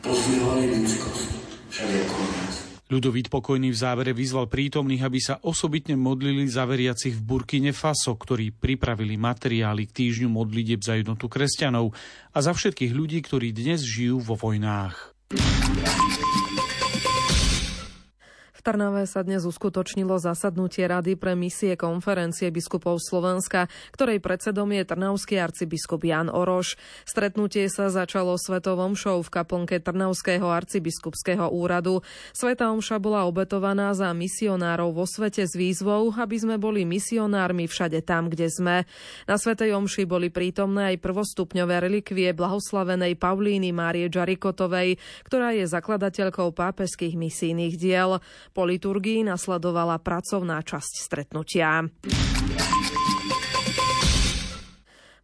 pozdvihovali 0.00 0.64
ľudskosť 0.80 1.28
všade 1.68 1.96
okolo 2.08 2.26
nás. 2.40 2.54
Ľudovít 2.86 3.34
Pokojný 3.34 3.74
v 3.74 3.80
závere 3.82 4.14
vyzval 4.14 4.46
prítomných, 4.46 5.02
aby 5.02 5.18
sa 5.18 5.42
osobitne 5.42 5.98
modlili 5.98 6.46
za 6.46 6.62
veriacich 6.70 7.18
v 7.18 7.26
Burkine 7.26 7.74
Faso, 7.74 8.14
ktorí 8.14 8.54
pripravili 8.54 9.18
materiály 9.18 9.90
k 9.90 10.06
týždňu 10.06 10.30
modlitieb 10.30 10.80
za 10.86 10.94
jednotu 10.94 11.26
kresťanov 11.26 11.90
a 12.30 12.38
za 12.38 12.54
všetkých 12.54 12.94
ľudí, 12.94 13.18
ktorí 13.26 13.50
dnes 13.50 13.82
žijú 13.82 14.22
vo 14.22 14.38
vojnách. 14.38 15.18
Trnave 18.66 19.06
sa 19.06 19.22
dnes 19.22 19.46
uskutočnilo 19.46 20.18
zasadnutie 20.18 20.90
Rady 20.90 21.14
pre 21.14 21.38
misie 21.38 21.78
konferencie 21.78 22.50
biskupov 22.50 22.98
Slovenska, 22.98 23.70
ktorej 23.94 24.18
predsedom 24.18 24.66
je 24.74 24.82
trnavský 24.82 25.38
arcibiskup 25.38 26.02
Jan 26.02 26.26
Oroš. 26.26 26.74
Stretnutie 27.06 27.70
sa 27.70 27.94
začalo 27.94 28.34
svetovom 28.34 28.98
show 28.98 29.22
v 29.22 29.30
kaplnke 29.30 29.78
Trnavského 29.78 30.50
arcibiskupského 30.50 31.46
úradu. 31.46 32.02
Sveta 32.34 32.74
omša 32.74 32.98
bola 32.98 33.22
obetovaná 33.30 33.94
za 33.94 34.10
misionárov 34.10 34.98
vo 34.98 35.06
svete 35.06 35.46
s 35.46 35.54
výzvou, 35.54 36.10
aby 36.18 36.34
sme 36.34 36.58
boli 36.58 36.82
misionármi 36.82 37.70
všade 37.70 38.02
tam, 38.02 38.26
kde 38.26 38.50
sme. 38.50 38.82
Na 39.30 39.38
Svetej 39.38 39.78
omši 39.78 40.10
boli 40.10 40.26
prítomné 40.26 40.90
aj 40.90 41.06
prvostupňové 41.06 41.86
relikvie 41.86 42.34
blahoslavenej 42.34 43.14
Paulíny 43.14 43.70
Márie 43.70 44.10
Džarikotovej, 44.10 44.98
ktorá 45.22 45.54
je 45.54 45.70
zakladateľkou 45.70 46.50
pápežských 46.50 47.14
misijných 47.14 47.78
diel. 47.78 48.18
Po 48.56 48.64
liturgii 48.64 49.20
nasledovala 49.20 50.00
pracovná 50.00 50.64
časť 50.64 50.92
stretnutia. 51.04 51.84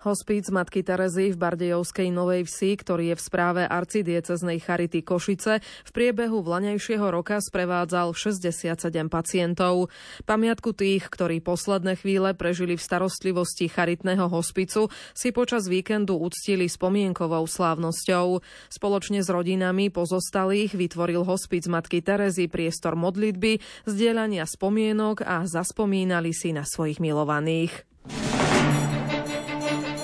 Hospíc 0.03 0.51
Matky 0.51 0.83
Terezy 0.83 1.31
v 1.31 1.39
Bardejovskej 1.39 2.11
Novej 2.11 2.43
Vsi, 2.51 2.75
ktorý 2.75 3.15
je 3.15 3.17
v 3.17 3.23
správe 3.23 3.63
arcidieceznej 3.63 4.59
Charity 4.59 5.07
Košice, 5.07 5.63
v 5.63 5.91
priebehu 5.95 6.43
vlaňajšieho 6.43 7.07
roka 7.07 7.39
sprevádzal 7.39 8.11
67 8.11 8.83
pacientov. 9.07 9.95
Pamiatku 10.27 10.75
tých, 10.75 11.07
ktorí 11.07 11.39
posledné 11.39 11.95
chvíle 12.03 12.35
prežili 12.35 12.75
v 12.75 12.83
starostlivosti 12.83 13.71
charitného 13.71 14.27
hospicu, 14.27 14.91
si 15.15 15.31
počas 15.31 15.71
víkendu 15.71 16.19
uctili 16.19 16.67
spomienkovou 16.67 17.47
slávnosťou. 17.47 18.43
Spoločne 18.75 19.23
s 19.23 19.31
rodinami 19.31 19.87
pozostalých 19.95 20.75
vytvoril 20.75 21.23
hospic 21.23 21.71
Matky 21.71 22.03
Terezy 22.03 22.51
priestor 22.51 22.99
modlitby, 22.99 23.87
zdieľania 23.87 24.51
spomienok 24.51 25.23
a 25.23 25.47
zaspomínali 25.47 26.35
si 26.35 26.51
na 26.51 26.67
svojich 26.67 26.99
milovaných. 26.99 27.87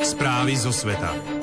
Správy 0.08 0.56
zo 0.56 0.72
sveta. 0.72 1.37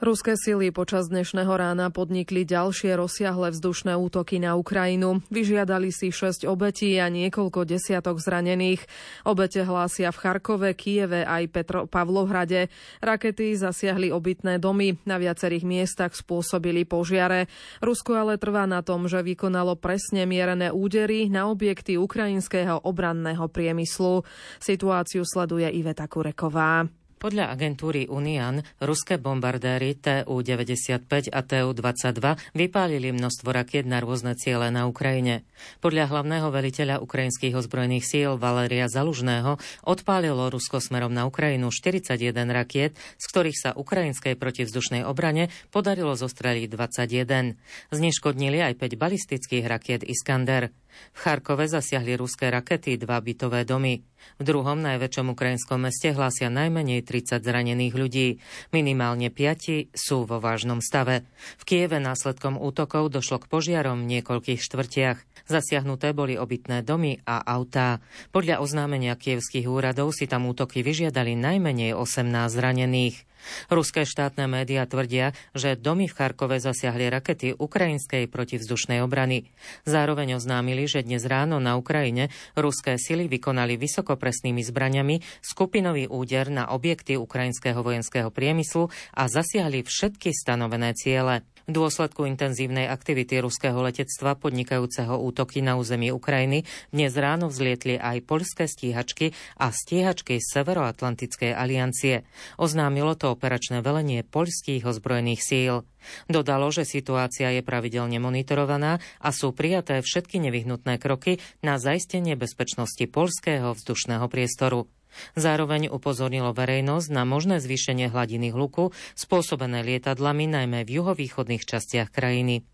Ruské 0.00 0.32
sily 0.32 0.72
počas 0.72 1.12
dnešného 1.12 1.52
rána 1.60 1.92
podnikli 1.92 2.48
ďalšie 2.48 2.96
rozsiahle 2.96 3.52
vzdušné 3.52 3.92
útoky 4.00 4.40
na 4.40 4.56
Ukrajinu. 4.56 5.20
Vyžiadali 5.28 5.92
si 5.92 6.08
6 6.08 6.48
obetí 6.48 6.96
a 6.96 7.12
niekoľko 7.12 7.68
desiatok 7.68 8.16
zranených. 8.16 8.80
Obete 9.28 9.60
hlásia 9.60 10.08
v 10.08 10.16
Charkove, 10.24 10.72
Kieve 10.72 11.28
aj 11.28 11.52
Petro- 11.52 11.84
Pavlohrade. 11.84 12.72
Rakety 13.04 13.52
zasiahli 13.52 14.08
obytné 14.08 14.56
domy. 14.56 14.96
Na 15.04 15.20
viacerých 15.20 15.68
miestach 15.68 16.16
spôsobili 16.16 16.88
požiare. 16.88 17.52
Rusko 17.84 18.16
ale 18.16 18.40
trvá 18.40 18.64
na 18.64 18.80
tom, 18.80 19.04
že 19.04 19.20
vykonalo 19.20 19.76
presne 19.76 20.24
mierené 20.24 20.72
údery 20.72 21.28
na 21.28 21.52
objekty 21.52 22.00
ukrajinského 22.00 22.88
obranného 22.88 23.44
priemyslu. 23.52 24.24
Situáciu 24.64 25.28
sleduje 25.28 25.68
Iveta 25.76 26.08
Kureková. 26.08 26.88
Podľa 27.20 27.52
agentúry 27.52 28.08
Unian 28.08 28.64
ruské 28.80 29.20
bombardéry 29.20 29.92
TU-95 29.92 31.28
a 31.28 31.44
TU-22 31.44 32.16
vypálili 32.56 33.12
množstvo 33.12 33.52
rakiet 33.52 33.84
na 33.84 34.00
rôzne 34.00 34.32
ciele 34.40 34.72
na 34.72 34.88
Ukrajine. 34.88 35.44
Podľa 35.84 36.08
hlavného 36.08 36.48
veliteľa 36.48 37.04
ukrajinských 37.04 37.52
ozbrojených 37.52 38.08
síl 38.08 38.40
Valeria 38.40 38.88
Zalužného 38.88 39.60
odpálilo 39.84 40.48
Rusko 40.48 40.80
smerom 40.80 41.12
na 41.12 41.28
Ukrajinu 41.28 41.68
41 41.68 42.32
rakiet, 42.48 42.96
z 43.20 43.24
ktorých 43.28 43.58
sa 43.68 43.70
ukrajinskej 43.76 44.40
protivzdušnej 44.40 45.04
obrane 45.04 45.52
podarilo 45.68 46.16
zostreliť 46.16 46.72
21. 46.72 47.60
Zneškodnili 47.92 48.64
aj 48.64 48.80
5 48.80 48.96
balistických 48.96 49.68
rakiet 49.68 50.08
Iskander. 50.08 50.72
V 51.14 51.18
Charkove 51.18 51.66
zasiahli 51.66 52.16
ruské 52.16 52.48
rakety 52.48 52.96
dva 53.00 53.18
bytové 53.18 53.66
domy. 53.66 54.02
V 54.36 54.42
druhom 54.44 54.76
najväčšom 54.80 55.32
ukrajinskom 55.32 55.88
meste 55.88 56.12
hlásia 56.12 56.52
najmenej 56.52 57.04
30 57.04 57.40
zranených 57.40 57.94
ľudí. 57.96 58.28
Minimálne 58.72 59.32
5 59.32 59.96
sú 59.96 60.28
vo 60.28 60.40
vážnom 60.40 60.84
stave. 60.84 61.24
V 61.56 61.62
Kieve 61.64 62.00
následkom 62.00 62.60
útokov 62.60 63.08
došlo 63.12 63.40
k 63.40 63.48
požiarom 63.48 64.04
v 64.04 64.20
niekoľkých 64.20 64.60
štvrtiach. 64.60 65.18
Zasiahnuté 65.48 66.12
boli 66.12 66.36
obytné 66.36 66.84
domy 66.84 67.20
a 67.24 67.40
autá. 67.42 68.04
Podľa 68.30 68.60
oznámenia 68.60 69.16
kievských 69.16 69.66
úradov 69.66 70.12
si 70.12 70.28
tam 70.28 70.46
útoky 70.46 70.84
vyžiadali 70.84 71.34
najmenej 71.34 71.96
18 71.96 72.28
zranených. 72.52 73.29
Ruské 73.68 74.06
štátne 74.06 74.46
médiá 74.50 74.86
tvrdia, 74.86 75.36
že 75.56 75.78
domy 75.78 76.06
v 76.08 76.16
Charkove 76.16 76.58
zasiahli 76.58 77.10
rakety 77.10 77.56
ukrajinskej 77.56 78.26
protivzdušnej 78.30 79.00
obrany. 79.04 79.50
Zároveň 79.84 80.40
oznámili, 80.40 80.88
že 80.88 81.04
dnes 81.04 81.26
ráno 81.26 81.60
na 81.60 81.76
Ukrajine 81.76 82.32
ruské 82.56 82.96
sily 82.96 83.26
vykonali 83.28 83.76
vysokopresnými 83.76 84.62
zbraniami 84.64 85.20
skupinový 85.44 86.08
úder 86.10 86.48
na 86.48 86.72
objekty 86.72 87.16
ukrajinského 87.16 87.80
vojenského 87.84 88.32
priemyslu 88.32 88.88
a 89.14 89.28
zasiahli 89.28 89.84
všetky 89.84 90.32
stanovené 90.32 90.96
ciele. 90.96 91.44
V 91.70 91.78
dôsledku 91.78 92.26
intenzívnej 92.26 92.90
aktivity 92.90 93.38
ruského 93.38 93.78
letectva 93.78 94.34
podnikajúceho 94.34 95.22
útoky 95.22 95.62
na 95.62 95.78
území 95.78 96.10
Ukrajiny 96.10 96.66
dnes 96.90 97.14
ráno 97.14 97.46
vzlietli 97.46 97.94
aj 97.94 98.26
poľské 98.26 98.66
stíhačky 98.66 99.30
a 99.54 99.70
stíhačky 99.70 100.42
Severoatlantickej 100.42 101.54
aliancie. 101.54 102.26
Oznámilo 102.58 103.14
to 103.14 103.30
operačné 103.30 103.86
velenie 103.86 104.26
poľských 104.26 104.82
ozbrojených 104.82 105.46
síl. 105.46 105.86
Dodalo, 106.26 106.74
že 106.74 106.82
situácia 106.82 107.54
je 107.54 107.62
pravidelne 107.62 108.18
monitorovaná 108.18 108.98
a 109.22 109.30
sú 109.30 109.54
prijaté 109.54 110.02
všetky 110.02 110.42
nevyhnutné 110.42 110.98
kroky 110.98 111.38
na 111.62 111.78
zaistenie 111.78 112.34
bezpečnosti 112.34 113.06
poľského 113.06 113.78
vzdušného 113.78 114.26
priestoru. 114.26 114.90
Zároveň 115.38 115.90
upozornilo 115.90 116.50
verejnosť 116.54 117.08
na 117.10 117.22
možné 117.28 117.62
zvýšenie 117.62 118.10
hladiny 118.10 118.50
hluku 118.50 118.90
spôsobené 119.14 119.86
lietadlami 119.86 120.50
najmä 120.50 120.82
v 120.86 121.02
juhovýchodných 121.02 121.62
častiach 121.66 122.10
krajiny. 122.10 122.66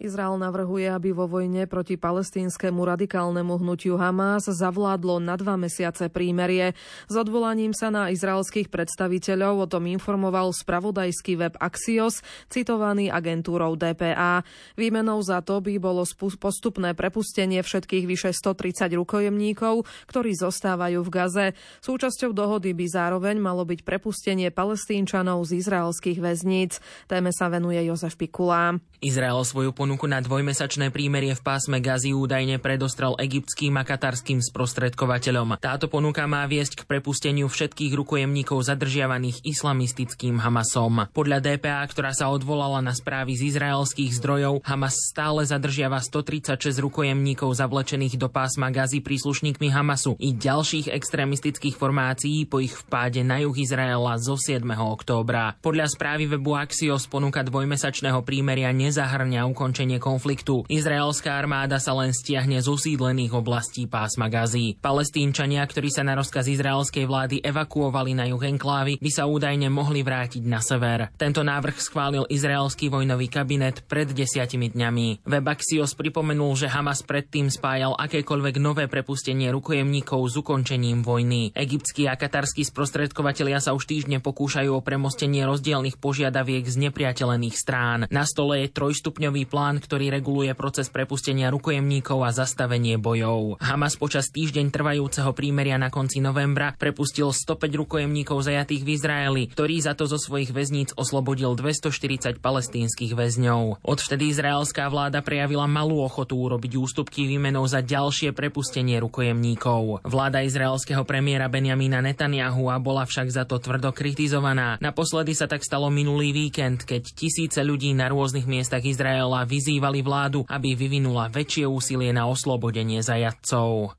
Izrael 0.00 0.40
navrhuje, 0.40 0.88
aby 0.88 1.12
vo 1.12 1.28
vojne 1.28 1.68
proti 1.68 2.00
palestínskemu 2.00 2.88
radikálnemu 2.88 3.60
hnutiu 3.60 4.00
Hamas 4.00 4.48
zavládlo 4.48 5.20
na 5.20 5.36
dva 5.36 5.60
mesiace 5.60 6.08
prímerie. 6.08 6.72
S 7.04 7.14
odvolaním 7.20 7.76
sa 7.76 7.92
na 7.92 8.08
izraelských 8.08 8.72
predstaviteľov 8.72 9.54
o 9.60 9.66
tom 9.68 9.84
informoval 9.84 10.56
spravodajský 10.56 11.36
web 11.36 11.52
Axios, 11.60 12.24
citovaný 12.48 13.12
agentúrou 13.12 13.76
DPA. 13.76 14.40
Výmenou 14.80 15.20
za 15.20 15.44
to 15.44 15.60
by 15.60 15.76
bolo 15.76 16.08
postupné 16.16 16.96
prepustenie 16.96 17.60
všetkých 17.60 18.08
vyše 18.08 18.32
130 18.32 18.96
rukojemníkov, 18.96 19.84
ktorí 20.08 20.32
zostávajú 20.32 21.04
v 21.04 21.12
Gaze. 21.12 21.46
Súčasťou 21.84 22.32
dohody 22.32 22.72
by 22.72 22.88
zároveň 22.88 23.36
malo 23.36 23.68
byť 23.68 23.84
prepustenie 23.84 24.48
palestínčanov 24.48 25.44
z 25.44 25.60
izraelských 25.60 26.24
väzníc. 26.24 26.80
Téme 27.04 27.36
sa 27.36 27.52
venuje 27.52 27.84
Jozef 27.84 28.16
Pikula. 28.16 28.80
Izrael 29.04 29.44
svoju 29.44 29.76
ponuku 29.90 30.06
na 30.06 30.22
dvojmesačné 30.22 30.94
prímerie 30.94 31.34
v 31.34 31.42
pásme 31.42 31.82
Gazi 31.82 32.14
údajne 32.14 32.62
predostrel 32.62 33.18
egyptským 33.18 33.74
a 33.74 33.82
katarským 33.82 34.38
sprostredkovateľom. 34.38 35.58
Táto 35.58 35.90
ponuka 35.90 36.30
má 36.30 36.46
viesť 36.46 36.78
k 36.78 36.86
prepusteniu 36.86 37.50
všetkých 37.50 37.98
rukojemníkov 37.98 38.70
zadržiavaných 38.70 39.42
islamistickým 39.42 40.38
Hamasom. 40.38 41.10
Podľa 41.10 41.42
DPA, 41.42 41.82
ktorá 41.90 42.14
sa 42.14 42.30
odvolala 42.30 42.78
na 42.78 42.94
správy 42.94 43.34
z 43.34 43.50
izraelských 43.50 44.14
zdrojov, 44.14 44.62
Hamas 44.62 44.94
stále 44.94 45.42
zadržiava 45.42 45.98
136 45.98 46.78
rukojemníkov 46.78 47.50
zavlečených 47.50 48.14
do 48.14 48.30
pásma 48.30 48.70
Gazi 48.70 49.02
príslušníkmi 49.02 49.74
Hamasu 49.74 50.14
i 50.22 50.30
ďalších 50.30 50.86
extrémistických 50.86 51.74
formácií 51.74 52.46
po 52.46 52.62
ich 52.62 52.78
vpáde 52.78 53.26
na 53.26 53.42
juh 53.42 53.58
Izraela 53.58 54.22
zo 54.22 54.38
7. 54.38 54.62
októbra. 54.70 55.58
Podľa 55.58 55.90
správy 55.90 56.30
webu 56.30 56.54
Axios 56.54 57.10
ponuka 57.10 57.42
dvojmesačného 57.42 58.22
prímeria 58.22 58.70
nezahrňa 58.70 59.50
ukončenie 59.50 59.79
konfliktu. 60.02 60.68
Izraelská 60.68 61.38
armáda 61.38 61.80
sa 61.80 61.96
len 61.96 62.12
stiahne 62.12 62.60
z 62.60 62.68
osídlených 62.68 63.32
oblastí 63.32 63.88
pásma 63.88 64.28
Gazi. 64.28 64.76
Palestínčania, 64.76 65.64
ktorí 65.64 65.88
sa 65.88 66.04
na 66.04 66.18
rozkaz 66.18 66.50
izraelskej 66.50 67.08
vlády 67.08 67.36
evakuovali 67.40 68.12
na 68.12 68.28
juh 68.28 68.42
enklávy, 68.42 68.98
by 68.98 69.10
sa 69.14 69.24
údajne 69.30 69.70
mohli 69.70 70.02
vrátiť 70.02 70.42
na 70.44 70.58
sever. 70.58 71.14
Tento 71.14 71.46
návrh 71.46 71.78
schválil 71.78 72.26
izraelský 72.26 72.90
vojnový 72.90 73.30
kabinet 73.30 73.86
pred 73.86 74.10
desiatimi 74.10 74.74
dňami. 74.74 75.22
Web 75.22 75.46
Axios 75.46 75.94
pripomenul, 75.94 76.58
že 76.58 76.66
Hamas 76.66 77.06
predtým 77.06 77.46
spájal 77.46 77.94
akékoľvek 77.94 78.58
nové 78.58 78.90
prepustenie 78.90 79.54
rukojemníkov 79.54 80.20
s 80.26 80.34
ukončením 80.42 81.06
vojny. 81.06 81.54
Egyptskí 81.54 82.10
a 82.10 82.18
katarskí 82.18 82.66
sprostredkovateľia 82.66 83.62
sa 83.62 83.70
už 83.78 83.86
týždne 83.86 84.18
pokúšajú 84.18 84.74
o 84.74 84.82
premostenie 84.82 85.46
rozdielnych 85.46 86.02
požiadaviek 86.02 86.66
z 86.66 86.90
nepriateľených 86.90 87.54
strán. 87.54 88.10
Na 88.10 88.26
stole 88.26 88.66
je 88.66 88.74
trojstupňový 88.74 89.46
plán, 89.46 89.69
ktorý 89.78 90.10
reguluje 90.10 90.50
proces 90.58 90.90
prepustenia 90.90 91.52
rukojemníkov 91.54 92.24
a 92.26 92.34
zastavenie 92.34 92.98
bojov. 92.98 93.62
Hamas 93.62 93.94
počas 93.94 94.32
týždeň 94.34 94.72
trvajúceho 94.72 95.30
prímeria 95.36 95.78
na 95.78 95.92
konci 95.92 96.18
novembra 96.18 96.74
prepustil 96.74 97.30
105 97.30 97.70
rukojemníkov 97.86 98.40
zajatých 98.40 98.82
v 98.82 98.90
Izraeli, 98.96 99.42
ktorý 99.52 99.76
za 99.84 99.92
to 99.92 100.08
zo 100.08 100.16
svojich 100.16 100.50
väzníc 100.50 100.96
oslobodil 100.96 101.52
240 101.52 102.40
palestínskych 102.40 103.12
väzňov. 103.12 103.84
Odvtedy 103.84 104.32
izraelská 104.32 104.88
vláda 104.88 105.20
prejavila 105.20 105.68
malú 105.68 106.00
ochotu 106.00 106.40
urobiť 106.40 106.80
ústupky 106.80 107.28
výmenou 107.28 107.68
za 107.68 107.84
ďalšie 107.84 108.32
prepustenie 108.32 108.96
rukojemníkov. 109.04 110.06
Vláda 110.08 110.40
izraelského 110.40 111.04
premiéra 111.04 111.52
Benjamína 111.52 112.00
Netanyahu 112.00 112.72
a 112.72 112.80
bola 112.80 113.04
však 113.04 113.28
za 113.28 113.44
to 113.44 113.60
tvrdo 113.60 113.92
kritizovaná. 113.92 114.80
Naposledy 114.80 115.36
sa 115.36 115.44
tak 115.44 115.60
stalo 115.60 115.92
minulý 115.92 116.32
víkend, 116.32 116.88
keď 116.88 117.02
tisíce 117.12 117.60
ľudí 117.60 117.92
na 117.92 118.08
rôznych 118.08 118.48
miestach 118.48 118.86
Izraela 118.86 119.44
vyzývali 119.60 120.00
vládu, 120.00 120.48
aby 120.48 120.72
vyvinula 120.72 121.28
väčšie 121.28 121.68
úsilie 121.68 122.16
na 122.16 122.24
oslobodenie 122.24 123.04
zajatcov. 123.04 123.92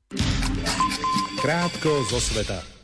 Krátko 1.38 2.02
zo 2.10 2.18
sveta. 2.18 2.81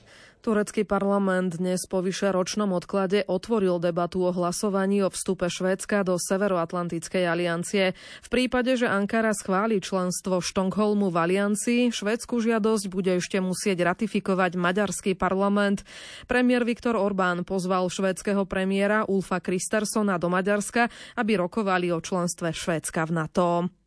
Turecký 0.48 0.88
parlament 0.88 1.60
dnes 1.60 1.84
po 1.84 2.00
vyše 2.00 2.32
ročnom 2.32 2.72
odklade 2.72 3.20
otvoril 3.28 3.76
debatu 3.76 4.24
o 4.24 4.32
hlasovaní 4.32 5.04
o 5.04 5.12
vstupe 5.12 5.44
Švédska 5.44 6.08
do 6.08 6.16
Severoatlantickej 6.16 7.20
aliancie. 7.28 7.92
V 8.24 8.28
prípade, 8.32 8.72
že 8.80 8.88
Ankara 8.88 9.36
schváli 9.36 9.76
členstvo 9.76 10.40
Štokholmu 10.40 11.12
v 11.12 11.16
aliancii, 11.20 11.92
švédsku 11.92 12.40
žiadosť 12.40 12.88
bude 12.88 13.20
ešte 13.20 13.44
musieť 13.44 13.92
ratifikovať 13.92 14.56
maďarský 14.56 15.20
parlament. 15.20 15.84
Premiér 16.24 16.64
Viktor 16.64 16.96
Orbán 16.96 17.44
pozval 17.44 17.84
švédskeho 17.92 18.48
premiéra 18.48 19.04
Ulfa 19.04 19.44
Kristersona 19.44 20.16
do 20.16 20.32
Maďarska, 20.32 20.88
aby 21.20 21.36
rokovali 21.36 21.92
o 21.92 22.00
členstve 22.00 22.56
Švédska 22.56 23.04
v 23.04 23.12
NATO. 23.12 23.77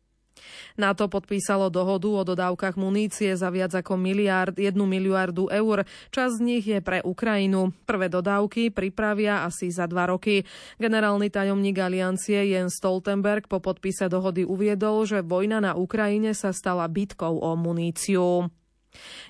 NATO 0.80 1.08
podpísalo 1.08 1.68
dohodu 1.68 2.08
o 2.10 2.22
dodávkach 2.24 2.80
munície 2.80 3.36
za 3.36 3.52
viac 3.52 3.76
ako 3.76 4.00
miliard, 4.00 4.56
1 4.56 4.72
miliardu 4.74 5.52
eur. 5.52 5.84
Čas 6.08 6.38
z 6.38 6.40
nich 6.40 6.64
je 6.64 6.80
pre 6.80 7.04
Ukrajinu. 7.04 7.76
Prvé 7.84 8.08
dodávky 8.08 8.72
pripravia 8.72 9.44
asi 9.44 9.68
za 9.68 9.84
dva 9.84 10.08
roky. 10.08 10.48
Generálny 10.80 11.28
tajomník 11.28 11.76
aliancie 11.76 12.56
Jens 12.56 12.80
Stoltenberg 12.80 13.50
po 13.50 13.60
podpise 13.60 14.08
dohody 14.08 14.48
uviedol, 14.48 15.04
že 15.04 15.20
vojna 15.20 15.60
na 15.60 15.72
Ukrajine 15.76 16.32
sa 16.32 16.54
stala 16.54 16.88
bitkou 16.88 17.42
o 17.42 17.52
muníciu. 17.58 18.48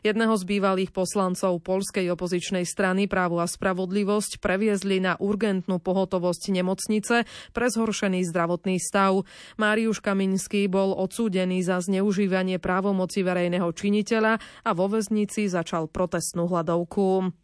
Jedného 0.02 0.34
z 0.34 0.44
bývalých 0.46 0.90
poslancov 0.90 1.62
polskej 1.62 2.10
opozičnej 2.12 2.66
strany 2.66 3.06
Právo 3.06 3.38
a 3.38 3.46
spravodlivosť 3.46 4.42
previezli 4.42 4.98
na 4.98 5.14
urgentnú 5.20 5.78
pohotovosť 5.78 6.54
nemocnice 6.54 7.26
pre 7.54 7.66
zhoršený 7.70 8.26
zdravotný 8.26 8.80
stav. 8.82 9.22
Máriuš 9.60 10.02
Kaminský 10.02 10.66
bol 10.66 10.94
odsúdený 10.94 11.62
za 11.62 11.82
zneužívanie 11.82 12.58
právomoci 12.62 13.22
verejného 13.22 13.70
činiteľa 13.70 14.38
a 14.38 14.70
vo 14.74 14.86
väznici 14.90 15.50
začal 15.50 15.90
protestnú 15.90 16.50
hľadovku. 16.50 17.41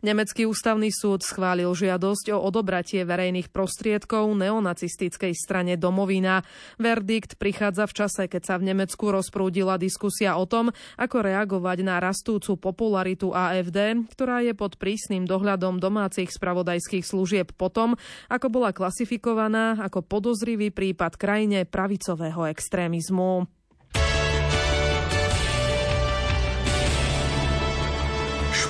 Nemecký 0.00 0.46
ústavný 0.46 0.94
súd 0.94 1.26
schválil 1.26 1.68
žiadosť 1.74 2.30
o 2.30 2.38
odobratie 2.38 3.02
verejných 3.02 3.50
prostriedkov 3.50 4.30
neonacistickej 4.38 5.34
strane 5.34 5.74
Domovina. 5.74 6.46
Verdikt 6.78 7.34
prichádza 7.36 7.90
v 7.90 7.96
čase, 7.98 8.22
keď 8.30 8.42
sa 8.46 8.54
v 8.56 8.70
Nemecku 8.70 9.10
rozprúdila 9.10 9.74
diskusia 9.74 10.38
o 10.38 10.46
tom, 10.46 10.70
ako 10.94 11.16
reagovať 11.26 11.78
na 11.82 11.98
rastúcu 11.98 12.54
popularitu 12.56 13.34
AFD, 13.34 14.06
ktorá 14.14 14.46
je 14.46 14.54
pod 14.54 14.78
prísnym 14.78 15.26
dohľadom 15.26 15.82
domácich 15.82 16.30
spravodajských 16.30 17.02
služieb 17.02 17.50
potom, 17.58 17.98
ako 18.30 18.46
bola 18.48 18.70
klasifikovaná 18.70 19.82
ako 19.82 20.06
podozrivý 20.06 20.70
prípad 20.70 21.18
krajine 21.18 21.66
pravicového 21.66 22.46
extrémizmu. 22.46 23.57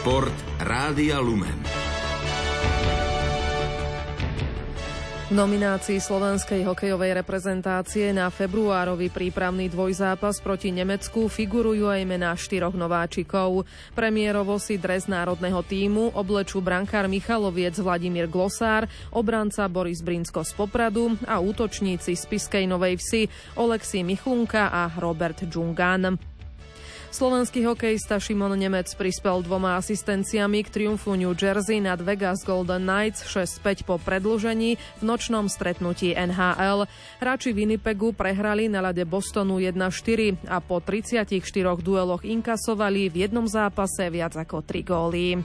Šport 0.09 0.33
Rádia 0.65 1.21
Lumen. 1.21 1.69
V 5.29 5.33
nominácii 5.37 6.01
slovenskej 6.01 6.65
hokejovej 6.65 7.21
reprezentácie 7.21 8.17
na 8.17 8.33
februárový 8.33 9.13
prípravný 9.13 9.69
dvojzápas 9.69 10.41
proti 10.41 10.73
Nemecku 10.73 11.29
figurujú 11.29 11.93
aj 11.93 12.09
mená 12.09 12.33
štyroch 12.33 12.73
nováčikov. 12.73 13.69
Premiérovo 13.93 14.57
si 14.57 14.81
dres 14.81 15.13
národného 15.13 15.61
týmu 15.61 16.17
oblečú 16.17 16.65
brankár 16.65 17.05
Michaloviec 17.05 17.77
Vladimír 17.77 18.33
Glosár, 18.33 18.89
obranca 19.13 19.69
Boris 19.69 20.01
Brinsko 20.01 20.41
z 20.41 20.57
Popradu 20.57 21.21
a 21.29 21.37
útočníci 21.37 22.17
z 22.17 22.25
Piskej 22.25 22.65
Novej 22.65 22.97
Vsi 22.97 23.29
Oleksij 23.61 24.09
Michlunka 24.09 24.73
a 24.73 24.89
Robert 24.97 25.45
Džungan. 25.45 26.38
Slovenský 27.09 27.65
hokejista 27.65 28.21
Šimon 28.21 28.53
Nemec 28.53 28.93
prispel 28.93 29.41
dvoma 29.41 29.81
asistenciami 29.81 30.61
k 30.61 30.69
triumfu 30.69 31.17
New 31.17 31.33
Jersey 31.33 31.81
nad 31.81 31.97
Vegas 32.05 32.45
Golden 32.45 32.85
Knights 32.85 33.25
6-5 33.25 33.89
po 33.89 33.97
predlžení 33.97 34.77
v 34.77 35.03
nočnom 35.03 35.49
stretnutí 35.49 36.13
NHL. 36.13 36.85
Hráči 37.17 37.57
Winnipegu 37.57 38.13
prehrali 38.13 38.69
na 38.69 38.85
lade 38.85 39.09
Bostonu 39.09 39.57
1-4 39.57 40.53
a 40.53 40.61
po 40.61 40.85
34 40.85 41.33
dueloch 41.81 42.29
inkasovali 42.29 43.09
v 43.09 43.25
jednom 43.25 43.49
zápase 43.49 44.05
viac 44.13 44.37
ako 44.37 44.61
3 44.61 44.85
góly. 44.85 45.41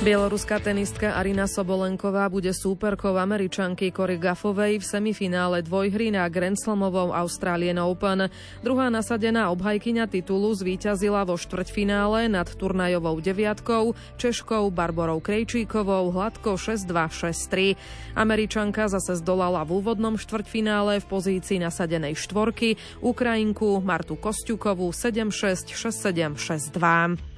Bieloruská 0.00 0.56
tenistka 0.64 1.12
Arina 1.12 1.44
Sobolenková 1.44 2.24
bude 2.32 2.56
súperkou 2.56 3.20
američanky 3.20 3.92
Cory 3.92 4.16
Gaffovej 4.16 4.80
v 4.80 4.84
semifinále 4.88 5.60
dvojhry 5.60 6.08
na 6.08 6.24
Grand 6.32 6.56
Slamovom 6.56 7.12
Australian 7.12 7.84
Open. 7.84 8.32
Druhá 8.64 8.88
nasadená 8.88 9.52
obhajkyňa 9.52 10.08
titulu 10.08 10.56
zvíťazila 10.56 11.28
vo 11.28 11.36
štvrťfinále 11.36 12.32
nad 12.32 12.48
turnajovou 12.48 13.20
deviatkou 13.20 13.92
Češkou 14.16 14.72
Barborou 14.72 15.20
Krejčíkovou 15.20 16.08
hladko 16.16 16.56
6-2, 16.56 17.28
6-3. 17.36 17.76
Američanka 18.16 18.88
zase 18.88 19.20
zdolala 19.20 19.68
v 19.68 19.84
úvodnom 19.84 20.16
štvrťfinále 20.16 21.04
v 21.04 21.06
pozícii 21.12 21.60
nasadenej 21.60 22.16
štvorky 22.16 22.80
Ukrajinku 23.04 23.84
Martu 23.84 24.16
Kostiukovú 24.16 24.96
7-6, 24.96 25.76
6-7, 25.76 26.40
6-2. 26.40 27.29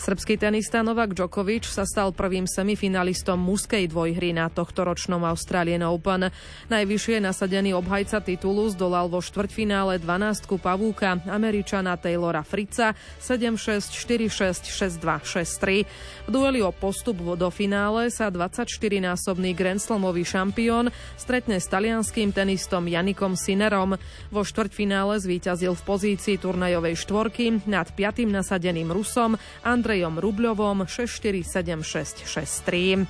Srbský 0.00 0.40
tenista 0.40 0.80
Novak 0.80 1.12
Djokovic 1.12 1.68
sa 1.68 1.84
stal 1.84 2.16
prvým 2.16 2.48
semifinalistom 2.48 3.36
mužskej 3.36 3.92
dvojhry 3.92 4.32
na 4.32 4.48
tohto 4.48 4.88
ročnom 4.88 5.20
Australian 5.28 5.84
Open. 5.84 6.32
Najvyššie 6.72 7.20
nasadený 7.20 7.76
obhajca 7.76 8.24
titulu 8.24 8.72
zdolal 8.72 9.12
vo 9.12 9.20
štvrťfinále 9.20 10.00
12 10.00 10.48
pavúka 10.58 11.20
Američana 11.28 12.00
Taylora 12.00 12.40
Frica 12.40 12.96
7-6, 13.20 13.92
4-6, 13.92 14.72
6-2, 14.98 15.86
6-3. 15.86 16.26
V 16.26 16.30
dueli 16.32 16.64
o 16.64 16.72
postup 16.72 17.20
do 17.36 17.48
finále 17.52 18.08
sa 18.08 18.32
24-násobný 18.32 19.52
Grand 19.52 19.78
Slamový 19.78 20.24
šampión 20.26 20.88
stretne 21.20 21.60
s 21.60 21.68
talianským 21.68 22.34
tenistom 22.34 22.88
Janikom 22.88 23.36
Sinerom. 23.38 24.00
Vo 24.34 24.42
štvrťfinále 24.42 25.20
zvíťazil 25.20 25.76
v 25.76 25.82
pozícii 25.86 26.36
turnajovej 26.40 26.96
štvorky 26.98 27.68
nad 27.68 27.86
piatým 27.92 28.32
nasadeným 28.32 28.88
Rusom 28.90 29.36
Andrej 29.62 29.81
Andrejom 29.82 30.22
Rubľovom 30.22 30.86
647663. 30.86 33.02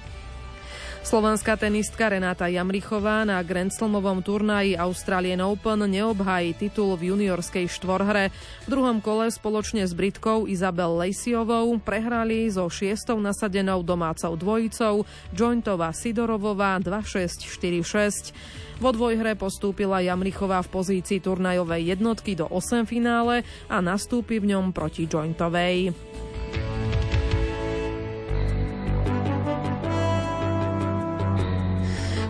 Slovenská 1.05 1.61
tenistka 1.61 2.09
Renáta 2.09 2.49
Jamrichová 2.49 3.29
na 3.29 3.45
Grand 3.45 3.69
Slamovom 3.69 4.25
turnaji 4.25 4.81
Australian 4.81 5.45
Open 5.45 5.85
neobhájí 5.85 6.57
titul 6.57 6.97
v 6.97 7.13
juniorskej 7.13 7.69
štvorhre. 7.69 8.33
V 8.65 8.69
druhom 8.73 9.05
kole 9.05 9.29
spoločne 9.29 9.85
s 9.85 9.93
Britkou 9.93 10.49
Izabel 10.49 10.97
Laceyovou 10.97 11.77
prehrali 11.77 12.49
so 12.49 12.65
šiestou 12.73 13.21
nasadenou 13.21 13.85
domácou 13.85 14.33
dvojicou 14.33 15.05
Jointová 15.37 15.93
Sidorovová 15.93 16.81
2-6-4-6. 16.81 18.33
Vo 18.81 18.97
dvojhre 18.97 19.37
postúpila 19.37 20.01
Jamrichová 20.01 20.65
v 20.65 20.73
pozícii 20.73 21.21
turnajovej 21.21 21.93
jednotky 21.93 22.33
do 22.33 22.49
8 22.49 22.89
finále 22.89 23.45
a 23.69 23.85
nastúpi 23.85 24.41
v 24.41 24.57
ňom 24.57 24.73
proti 24.73 25.05
Jointovej. 25.05 25.93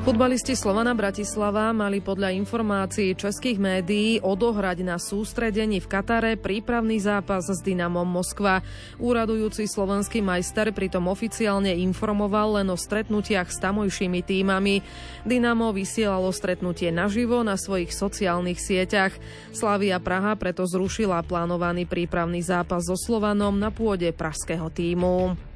Futbalisti 0.02 0.58
Slovana 0.58 0.98
Bratislava 0.98 1.70
mali 1.70 2.02
podľa 2.02 2.34
informácií 2.34 3.14
českých 3.14 3.54
médií 3.62 4.18
odohrať 4.18 4.82
na 4.82 4.98
sústredení 4.98 5.78
v 5.78 5.86
Katare 5.86 6.34
prípravný 6.34 6.98
zápas 6.98 7.46
s 7.46 7.62
Dynamom 7.62 8.02
Moskva. 8.10 8.66
Úradujúci 8.98 9.70
slovenský 9.70 10.18
majster 10.18 10.74
pritom 10.74 11.06
oficiálne 11.06 11.70
informoval 11.78 12.58
len 12.58 12.74
o 12.74 12.76
stretnutiach 12.76 13.46
s 13.54 13.62
tamojšími 13.62 14.26
týmami. 14.26 14.82
Dynamo 15.22 15.70
vysielalo 15.70 16.34
stretnutie 16.34 16.90
naživo 16.90 17.46
na 17.46 17.54
svojich 17.54 17.94
sociálnych 17.94 18.58
sieťach. 18.58 19.14
Slavia 19.54 20.02
Praha 20.02 20.34
preto 20.34 20.66
zrušila 20.66 21.22
plánovaný 21.22 21.86
prípravný 21.86 22.42
zápas 22.42 22.90
so 22.90 22.98
Slovanom 22.98 23.54
na 23.54 23.70
pôde 23.70 24.10
pražského 24.10 24.66
týmu. 24.66 25.51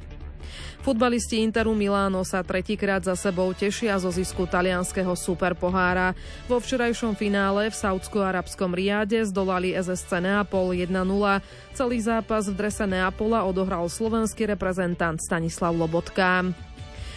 Futbalisti 0.86 1.42
Interu 1.42 1.74
Miláno 1.74 2.22
sa 2.22 2.46
tretíkrát 2.46 3.02
za 3.02 3.18
sebou 3.18 3.50
tešia 3.50 3.98
zo 3.98 4.10
zisku 4.14 4.46
talianského 4.46 5.14
superpohára. 5.18 6.14
Vo 6.46 6.62
včerajšom 6.62 7.18
finále 7.18 7.70
v 7.70 7.74
saudsko-arabskom 7.74 8.70
Riade 8.70 9.22
zdolali 9.26 9.74
SSC 9.74 10.22
Neapol 10.22 10.78
1-0. 10.78 10.92
Celý 11.74 11.98
zápas 11.98 12.46
v 12.46 12.54
drese 12.54 12.86
Neapola 12.86 13.42
odohral 13.42 13.90
slovenský 13.90 14.46
reprezentant 14.46 15.18
Stanislav 15.18 15.74
Lobotka. 15.74 16.46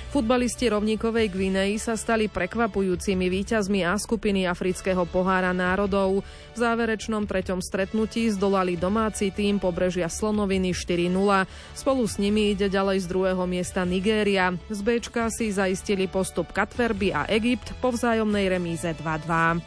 Futbalisti 0.09 0.73
rovníkovej 0.73 1.29
Gvinei 1.29 1.77
sa 1.77 1.93
stali 1.93 2.25
prekvapujúcimi 2.25 3.29
víťazmi 3.29 3.85
A 3.85 3.93
skupiny 3.93 4.49
Afrického 4.49 5.05
pohára 5.05 5.53
národov. 5.53 6.25
V 6.25 6.57
záverečnom 6.57 7.29
treťom 7.29 7.61
stretnutí 7.61 8.25
zdolali 8.33 8.73
domáci 8.73 9.29
tým 9.29 9.61
pobrežia 9.61 10.09
Slonoviny 10.09 10.73
4-0. 10.73 11.45
Spolu 11.77 12.03
s 12.09 12.17
nimi 12.17 12.57
ide 12.57 12.73
ďalej 12.73 13.05
z 13.05 13.07
druhého 13.07 13.45
miesta 13.45 13.85
Nigéria. 13.85 14.57
Z 14.73 14.81
Bčka 14.81 15.29
si 15.29 15.53
zaistili 15.53 16.09
postup 16.09 16.57
Katverby 16.57 17.13
a 17.13 17.29
Egypt 17.29 17.77
po 17.77 17.93
vzájomnej 17.93 18.49
remíze 18.49 18.89
2-2. 18.97 19.61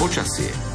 Počasie 0.00 0.67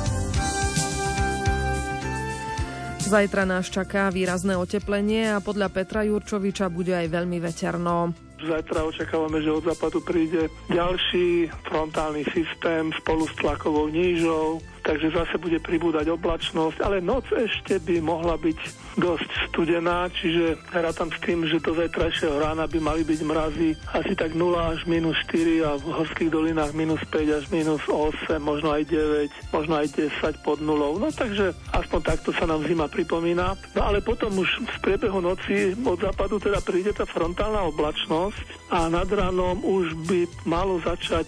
Zajtra 3.13 3.45
nás 3.45 3.69
čaká 3.69 4.09
výrazné 4.09 4.57
oteplenie 4.57 5.29
a 5.29 5.37
podľa 5.37 5.69
Petra 5.69 6.01
Jurčoviča 6.01 6.65
bude 6.73 6.97
aj 6.97 7.13
veľmi 7.13 7.37
veterno. 7.45 8.09
Zajtra 8.41 8.89
očakávame, 8.89 9.37
že 9.37 9.53
od 9.53 9.69
západu 9.69 10.01
príde 10.01 10.49
ďalší 10.73 11.45
frontálny 11.61 12.25
systém 12.33 12.89
spolu 12.97 13.29
s 13.29 13.37
tlakovou 13.37 13.85
nížou, 13.93 14.65
takže 14.81 15.13
zase 15.13 15.37
bude 15.37 15.61
pribúdať 15.61 16.09
oblačnosť, 16.09 16.81
ale 16.81 17.05
noc 17.05 17.29
ešte 17.29 17.77
by 17.85 18.01
mohla 18.01 18.33
byť 18.33 18.57
dosť 18.97 19.29
studená, 19.49 20.09
čiže 20.13 20.57
rátam 20.73 21.09
s 21.09 21.19
tým, 21.21 21.45
že 21.45 21.61
do 21.61 21.73
zajtrajšieho 21.73 22.37
rána 22.37 22.69
by 22.69 22.79
mali 22.81 23.01
byť 23.05 23.19
mrazy 23.25 23.69
asi 23.93 24.13
tak 24.13 24.37
0 24.37 24.53
až 24.57 24.85
minus 24.85 25.17
4 25.29 25.67
a 25.67 25.71
v 25.77 25.85
horských 25.93 26.29
dolinách 26.29 26.71
minus 26.77 27.01
5 27.09 27.37
až 27.37 27.45
minus 27.49 27.81
8, 27.89 28.37
možno 28.41 28.73
aj 28.73 28.83
9, 28.89 29.53
možno 29.53 29.73
aj 29.79 29.87
10 29.93 30.45
pod 30.45 30.61
nulou. 30.61 30.97
No 31.01 31.09
takže 31.09 31.53
aspoň 31.73 31.99
takto 32.01 32.29
sa 32.33 32.45
nám 32.45 32.65
zima 32.65 32.85
pripomína. 32.89 33.57
No 33.73 33.81
ale 33.81 34.01
potom 34.01 34.33
už 34.37 34.49
v 34.63 34.77
priebehu 34.81 35.19
noci 35.21 35.73
od 35.81 35.99
západu 35.99 36.37
teda 36.37 36.61
príde 36.61 36.93
tá 36.93 37.05
frontálna 37.05 37.65
oblačnosť 37.69 38.73
a 38.73 38.89
nad 38.89 39.09
ránom 39.09 39.61
už 39.61 39.93
by 40.09 40.19
malo 40.45 40.77
začať 40.81 41.25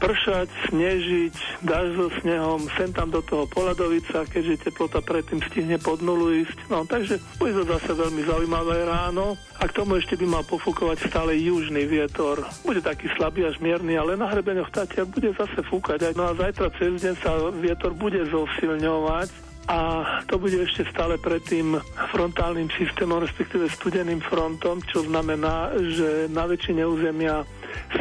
pršať, 0.00 0.48
snežiť, 0.72 1.60
dáž 1.60 1.92
so 1.94 2.08
snehom, 2.24 2.64
sem 2.74 2.88
tam 2.90 3.12
do 3.12 3.20
toho 3.20 3.44
Poladovica, 3.44 4.24
keďže 4.24 4.72
teplota 4.72 5.04
predtým 5.04 5.44
stihne 5.44 5.76
pod 5.76 6.00
nulu 6.00 6.32
ísť. 6.40 6.72
No 6.72 6.88
takže 6.88 7.20
bude 7.36 7.52
to 7.52 7.68
zase 7.68 7.92
veľmi 7.92 8.24
zaujímavé 8.24 8.88
ráno 8.88 9.36
a 9.60 9.68
k 9.68 9.76
tomu 9.76 10.00
ešte 10.00 10.16
by 10.16 10.26
mal 10.40 10.44
pofúkovať 10.48 11.12
stále 11.12 11.36
južný 11.36 11.84
vietor. 11.84 12.40
Bude 12.64 12.80
taký 12.80 13.12
slabý 13.14 13.44
až 13.44 13.60
mierny, 13.60 14.00
ale 14.00 14.16
na 14.16 14.26
hrebeňoch 14.32 14.72
Tatiar 14.72 15.04
bude 15.04 15.36
zase 15.36 15.60
fúkať. 15.68 16.16
No 16.16 16.32
a 16.32 16.34
zajtra 16.34 16.72
cez 16.80 16.96
deň 17.04 17.14
sa 17.20 17.36
vietor 17.60 17.92
bude 17.92 18.24
zosilňovať 18.24 19.52
a 19.68 19.78
to 20.26 20.40
bude 20.40 20.56
ešte 20.56 20.88
stále 20.90 21.14
pred 21.20 21.44
tým 21.44 21.78
frontálnym 22.10 22.72
systémom, 22.74 23.22
respektíve 23.22 23.68
studeným 23.68 24.18
frontom, 24.24 24.82
čo 24.88 25.04
znamená, 25.04 25.70
že 25.78 26.26
na 26.32 26.48
väčšine 26.48 26.82
územia 26.82 27.44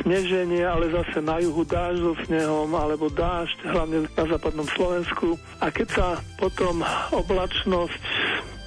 sneženie, 0.02 0.64
ale 0.66 0.90
zase 0.94 1.22
na 1.22 1.42
juhu 1.42 1.66
dáž 1.66 2.00
so 2.00 2.14
snehom 2.26 2.72
alebo 2.76 3.10
dážď, 3.10 3.58
hlavne 3.70 3.98
na 4.06 4.26
západnom 4.26 4.68
Slovensku. 4.74 5.36
A 5.62 5.70
keď 5.74 5.88
sa 5.90 6.08
potom 6.38 6.82
oblačnosť 7.14 8.02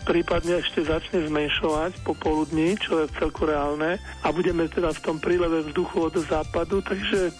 prípadne 0.02 0.60
ešte 0.60 0.84
začne 0.84 1.26
zmenšovať 1.26 2.02
po 2.02 2.12
poludní, 2.18 2.76
čo 2.78 3.02
je 3.02 3.12
celku 3.16 3.46
reálne 3.46 3.98
a 4.22 4.28
budeme 4.34 4.66
teda 4.68 4.90
v 4.92 5.02
tom 5.02 5.16
príleve 5.22 5.66
vzduchu 5.70 6.10
od 6.10 6.14
západu, 6.22 6.82
takže 6.82 7.30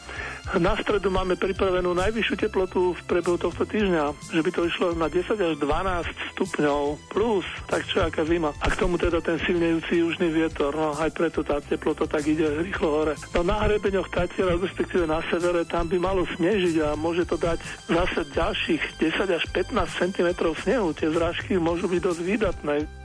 na 0.59 0.75
stredu 0.75 1.07
máme 1.07 1.39
pripravenú 1.39 1.95
najvyššiu 1.95 2.35
teplotu 2.35 2.99
v 2.99 3.01
priebehu 3.07 3.39
tohto 3.39 3.63
týždňa, 3.63 4.35
že 4.35 4.43
by 4.43 4.51
to 4.51 4.67
išlo 4.67 4.87
na 4.99 5.07
10 5.07 5.39
až 5.39 5.55
12 5.55 6.35
stupňov 6.35 6.99
plus, 7.15 7.47
tak 7.71 7.87
čo 7.87 8.03
aká 8.03 8.27
zima. 8.27 8.51
A 8.59 8.67
k 8.67 8.75
tomu 8.75 8.99
teda 8.99 9.23
ten 9.23 9.39
silnejúci 9.39 10.03
južný 10.03 10.35
vietor, 10.35 10.75
no 10.75 10.99
aj 10.99 11.15
preto 11.15 11.47
tá 11.47 11.63
teplota 11.63 12.11
tak 12.11 12.27
ide 12.27 12.59
rýchlo 12.59 12.89
hore. 12.91 13.15
No 13.39 13.47
na 13.47 13.63
hrebeňoch 13.65 14.11
Tatiera, 14.11 14.59
respektíve 14.59 15.07
na 15.07 15.23
severe, 15.31 15.63
tam 15.63 15.87
by 15.87 15.97
malo 16.03 16.27
snežiť 16.35 16.91
a 16.91 16.99
môže 16.99 17.23
to 17.23 17.39
dať 17.39 17.63
zase 17.87 18.21
ďalších 18.35 18.83
10 18.99 19.39
až 19.39 19.45
15 19.47 19.79
cm 19.79 20.29
snehu. 20.59 20.91
Tie 20.91 21.07
zrážky 21.07 21.55
môžu 21.55 21.87
byť 21.87 22.01
dosť 22.03 22.21
výdatné. 22.53 23.01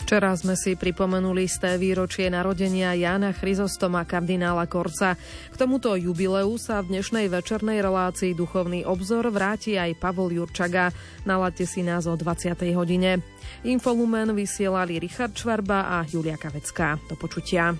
Včera 0.00 0.32
sme 0.34 0.58
si 0.58 0.74
pripomenuli 0.74 1.46
sté 1.46 1.78
výročie 1.78 2.26
narodenia 2.32 2.96
Jána 2.98 3.30
Chryzostoma 3.30 4.02
kardinála 4.02 4.66
Korca. 4.66 5.14
K 5.52 5.54
tomuto 5.54 5.94
jubileu 5.94 6.50
sa 6.58 6.82
v 6.82 6.98
dnešnej 6.98 7.30
večernej 7.30 7.78
relácii 7.78 8.34
Duchovný 8.34 8.82
obzor 8.82 9.30
vráti 9.30 9.78
aj 9.78 10.00
Pavol 10.02 10.34
Jurčaga. 10.34 10.90
Nalaďte 11.28 11.64
si 11.68 11.80
nás 11.86 12.10
o 12.10 12.16
20. 12.18 12.58
hodine. 12.74 13.22
Infolumen 13.62 14.34
vysielali 14.34 14.98
Richard 14.98 15.36
Čvarba 15.36 15.86
a 15.86 16.02
Julia 16.02 16.34
Kavecká. 16.34 16.98
Do 17.06 17.14
počutia. 17.14 17.76